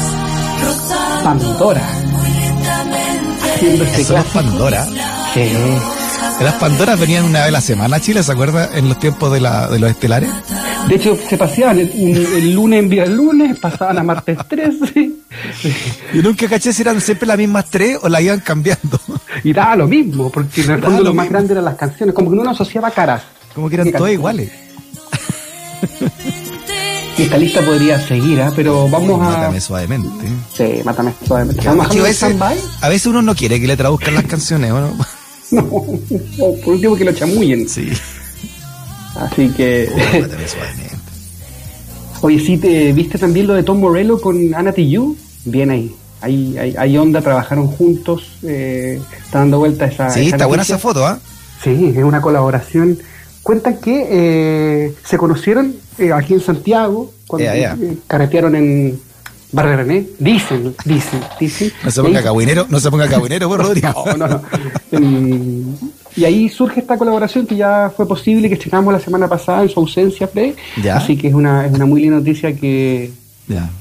rozando 0.63 1.25
Pandora. 1.25 1.89
muy 2.13 2.31
lentamente. 2.31 3.55
Este 3.55 3.85
Eso 3.85 3.93
es 3.97 4.07
clásico. 4.07 4.33
Pandora. 4.35 4.87
Sí. 5.35 5.51
Las 6.41 6.55
Pandoras 6.55 7.01
venían 7.01 7.25
una 7.25 7.41
vez 7.41 7.49
a 7.49 7.51
la 7.51 7.61
semana 7.61 7.97
a 7.97 8.01
Chile, 8.01 8.23
¿se 8.23 8.31
acuerda? 8.31 8.71
En 8.75 8.89
los 8.89 9.01
tiempos 9.01 9.33
de, 9.33 9.41
la, 9.41 9.67
de 9.67 9.81
los 9.81 9.91
estelares. 9.91 10.31
De 10.89 10.95
hecho, 10.95 11.17
se 11.29 11.37
paseaban 11.37 11.79
el, 11.79 11.91
un- 11.95 12.17
el 12.37 12.53
lunes 12.55 12.79
en 12.81 12.89
viernes 12.89 13.17
lunes, 13.17 13.59
pasaban 13.59 13.99
a 13.99 14.03
martes 14.03 14.39
13 14.49 15.11
Y 16.15 16.19
nunca 16.19 16.49
caché 16.49 16.73
si 16.73 16.81
eran 16.83 17.01
siempre 17.01 17.27
las 17.29 17.37
mismas 17.37 17.67
tres 17.71 17.99
o 18.03 18.09
las 18.09 18.23
iban 18.23 18.41
cambiando. 18.41 18.99
y 19.45 19.53
daba 19.53 19.77
lo 19.77 19.87
mismo, 19.87 20.31
porque 20.31 20.63
en 20.63 20.71
el 20.71 20.81
fondo 20.83 20.99
lo 20.99 21.05
lo 21.05 21.15
más 21.15 21.25
mismo. 21.27 21.33
grande 21.39 21.53
eran 21.53 21.65
las 21.67 21.77
canciones, 21.77 22.15
como 22.15 22.31
que 22.31 22.35
uno 22.35 22.45
no 22.45 22.51
asociaba 22.51 22.91
caras. 22.91 23.23
Como 23.55 23.69
que 23.69 23.75
eran 23.75 23.93
todas 23.93 24.13
iguales. 24.13 24.51
Y 27.19 27.23
esta 27.23 27.37
lista 27.37 27.61
podría 27.63 28.01
seguir, 28.01 28.41
¿ah? 28.41 28.53
pero 28.55 28.89
vamos 28.89 29.21
a. 29.21 29.25
Mátame 29.31 29.61
suavemente. 29.61 30.25
Sí, 30.57 30.81
mátame 30.85 31.13
suavemente. 31.27 31.67
Vamos 31.67 31.87
a 31.91 32.03
veces, 32.03 32.37
a 32.81 32.89
veces 32.89 33.07
uno 33.07 33.23
no 33.23 33.35
quiere 33.35 33.61
que 33.61 33.67
le 33.67 33.77
traduzcan 33.77 34.15
las 34.15 34.25
canciones, 34.27 34.71
¿o 34.71 34.81
no? 34.81 34.97
No, 35.51 35.63
no, 35.63 36.53
por 36.65 36.75
último 36.75 36.95
que 36.97 37.05
lo 37.05 37.13
chamullen. 37.13 37.69
Sí. 37.69 37.91
Así 39.19 39.49
que. 39.51 39.89
Oye, 42.21 42.39
sí, 42.41 42.57
te 42.59 42.93
viste 42.93 43.17
también 43.19 43.47
lo 43.47 43.55
de 43.55 43.63
Tom 43.63 43.79
Morello 43.79 44.21
con 44.21 44.55
Anna 44.55 44.73
Tijoux? 44.73 45.17
Bien 45.45 45.71
ahí. 45.71 45.95
Hay, 46.21 46.59
hay, 46.59 46.75
hay 46.77 46.99
onda, 46.99 47.21
trabajaron 47.23 47.69
juntos. 47.69 48.39
Eh, 48.43 49.01
está 49.25 49.39
dando 49.39 49.59
vuelta 49.59 49.87
esa. 49.87 50.11
Sí, 50.11 50.27
esa 50.27 50.37
está 50.37 50.47
buena 50.47 50.63
esa 50.65 50.79
foto, 50.79 51.07
¿ah? 51.07 51.19
Sí, 51.63 51.93
es 51.97 52.03
una 52.05 52.21
colaboración. 52.21 52.99
Cuentan 53.45 53.79
que 53.79 54.07
eh, 54.11 54.95
se 55.05 55.17
conocieron 55.17 55.75
eh, 55.99 56.13
aquí 56.13 56.35
en 56.35 56.41
Santiago 56.41 57.13
cuando 57.27 57.47
Ea, 57.49 57.57
ea. 57.57 57.77
eh, 57.81 57.97
carretearon 58.09 58.57
en 58.57 59.01
Barrio 59.53 59.77
René. 59.77 60.07
Dicen, 60.19 60.75
dicen, 60.85 61.21
dicen. 61.39 61.73
No 61.85 61.91
se 61.93 62.03
ponga 62.03 62.19
ahí- 62.19 62.25
cabuinero, 62.25 62.67
no 62.69 62.81
se 62.81 62.91
ponga 62.91 63.09
cabuinero, 63.09 63.49
por 63.49 63.61
Rodrigo. 63.65 63.93
No, 64.17 64.17
no, 64.17 64.29
no. 64.29 64.43
Y 66.17 66.25
ahí 66.25 66.49
surge 66.49 66.81
esta 66.81 66.97
colaboración 66.99 67.47
que 67.47 67.57
ya 67.57 67.93
fue 67.97 68.07
posible, 68.09 68.49
que 68.49 68.55
estrenamos 68.55 68.93
la 68.93 69.01
semana 69.01 69.29
pasada 69.29 69.63
en 69.63 69.69
su 69.69 69.81
ausencia, 69.81 70.27
Fred. 70.29 70.55
Ya. 70.83 70.97
Así 70.97 71.17
que 71.17 71.29
es 71.29 71.35
una, 71.35 71.67
es 71.67 71.73
una 71.73 71.87
muy 71.87 72.01
linda 72.03 72.17
noticia 72.19 72.55
que, 72.55 73.11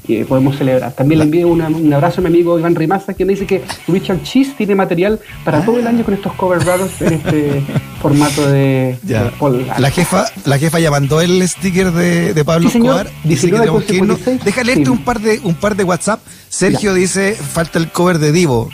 que 0.06 0.24
podemos 0.24 0.56
celebrar. 0.56 0.92
También 0.92 1.18
le 1.18 1.24
envío 1.24 1.48
una- 1.48 1.68
un 1.68 1.92
abrazo 1.92 2.20
a 2.20 2.22
mi 2.22 2.28
amigo 2.28 2.58
Iván 2.58 2.74
Rimaza, 2.74 3.12
que 3.14 3.24
me 3.24 3.32
dice 3.34 3.44
que 3.46 3.62
Richard 3.86 4.22
Cheese 4.22 4.54
tiene 4.56 4.74
material 4.74 5.20
para 5.44 5.62
todo 5.64 5.78
el 5.78 5.86
año 5.86 6.04
con 6.04 6.14
estos 6.14 6.32
cover 6.34 6.58
brothers 6.64 7.02
en 7.02 7.12
este 7.12 7.62
formato 8.00 8.46
de, 8.50 8.96
Paul. 9.38 9.66
La 9.78 9.90
jefa, 9.90 10.24
la 10.46 10.58
jefa 10.58 10.78
ya 10.78 10.90
mandó 10.90 11.20
el 11.20 11.46
sticker 11.46 11.92
de, 11.92 12.32
de 12.32 12.44
Pablo 12.44 12.70
Sí. 12.70 12.78
Escobar. 12.78 13.06
Dice 13.24 13.46
que 13.50 13.56
19 13.56 13.60
tenemos 13.66 13.84
que 13.84 13.94
irnos. 13.96 14.16
56. 14.18 14.44
Deja 14.44 14.64
leerte 14.64 14.84
Sí. 14.84 14.90
un 14.90 15.04
par 15.04 15.20
de 15.20 15.40
un 15.42 15.54
par 15.54 15.76
de 15.76 15.84
WhatsApp. 15.84 16.20
Sergio 16.48 16.94
dice, 16.94 17.34
falta 17.34 17.78
el 17.78 17.90
cover 17.90 18.18
de 18.18 18.32
Divo. 18.32 18.70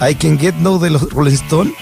I 0.00 0.14
can 0.14 0.38
get 0.38 0.54
no 0.56 0.78
de 0.78 0.90
los 0.90 1.10
Rolling 1.12 1.34
Stone. 1.34 1.72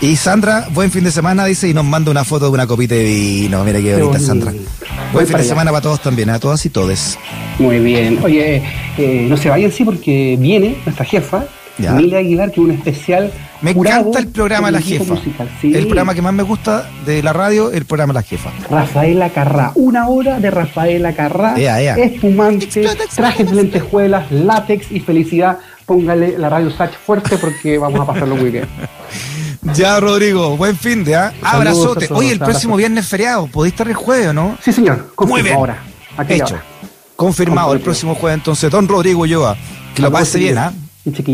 Y 0.00 0.16
Sandra, 0.16 0.66
buen 0.72 0.90
fin 0.90 1.04
de 1.04 1.10
semana, 1.10 1.44
dice, 1.46 1.68
y 1.68 1.74
nos 1.74 1.84
manda 1.84 2.10
una 2.10 2.24
foto 2.24 2.46
de 2.46 2.50
una 2.50 2.66
copita 2.66 2.94
de 2.94 3.04
vino. 3.04 3.64
Mira 3.64 3.78
qué 3.78 3.84
Qué 3.84 3.92
bonita, 4.02 4.06
bonito. 4.08 4.26
Sandra. 4.26 4.50
Voy 4.50 4.64
Buen 5.12 5.26
fin 5.26 5.36
de 5.36 5.40
allá. 5.42 5.48
semana 5.48 5.70
para 5.70 5.82
todos 5.82 6.02
también, 6.02 6.30
a 6.30 6.38
todas 6.40 6.64
y 6.66 6.70
todes. 6.70 7.18
Muy 7.58 7.78
bien. 7.78 8.18
Oye, 8.22 8.62
eh, 8.98 9.26
no 9.28 9.36
se 9.36 9.48
vayan 9.48 9.70
sí 9.72 9.84
porque 9.84 10.36
viene 10.38 10.76
nuestra 10.84 11.04
jefa, 11.04 11.44
Ya. 11.78 11.90
Emilia 11.92 12.18
Aguilar, 12.18 12.48
que 12.50 12.60
es 12.60 12.66
un 12.66 12.70
especial. 12.72 13.32
Me 13.62 13.70
encanta 13.70 14.18
el 14.18 14.28
programa 14.28 14.70
La 14.70 14.80
Jefa. 14.80 15.14
Sí. 15.60 15.72
El 15.74 15.86
programa 15.86 16.14
que 16.14 16.20
más 16.22 16.34
me 16.34 16.42
gusta 16.42 16.88
de 17.06 17.22
la 17.22 17.32
radio, 17.32 17.72
el 17.72 17.84
programa 17.86 18.12
La 18.12 18.22
Jefa. 18.22 18.50
Rafaela 18.70 19.30
Carrá. 19.30 19.72
Una 19.74 20.08
hora 20.08 20.38
de 20.38 20.50
Rafaela 20.50 21.14
Carrá. 21.14 21.54
Ea, 21.58 21.80
ea. 21.80 21.96
Espumante, 21.96 22.86
trajes 23.16 23.48
de 23.50 23.56
lentejuelas, 23.56 24.30
látex 24.30 24.92
y 24.92 25.00
felicidad. 25.00 25.58
Póngale 25.86 26.38
la 26.38 26.48
radio 26.48 26.70
Sach 26.70 26.92
fuerte 26.92 27.36
porque 27.36 27.78
vamos 27.78 28.00
a 28.00 28.06
pasarlo 28.06 28.36
muy 28.36 28.50
bien. 28.50 28.68
Ya, 29.72 29.98
Rodrigo, 29.98 30.58
buen 30.58 30.76
fin 30.76 31.04
de, 31.04 31.16
¿ah? 31.16 31.32
Abrazote. 31.42 32.08
Oye, 32.12 32.32
el 32.32 32.38
próximo 32.38 32.76
viernes 32.76 33.04
es 33.04 33.10
feriado. 33.10 33.46
¿Podéis 33.46 33.72
estar 33.72 33.88
el 33.88 33.94
jueves 33.94 34.28
o 34.28 34.32
no? 34.34 34.58
Sí, 34.60 34.74
señor. 34.74 35.12
confirmo 35.14 35.36
Muy 35.36 35.42
bien. 35.42 35.56
Ahora. 35.56 35.82
Aquí 36.18 36.34
Hecho. 36.34 36.56
ahora. 36.56 36.64
Confirmado 37.16 37.72
el 37.72 37.80
próximo 37.80 38.14
jueves 38.14 38.40
entonces. 38.40 38.70
Don 38.70 38.86
Rodrigo 38.86 39.22
Ulloa. 39.22 39.56
Que 39.94 40.02
lo 40.02 40.12
pase 40.12 40.38
bien, 40.38 40.58
¿ah? 40.58 40.72
chiquillos. 41.04 41.28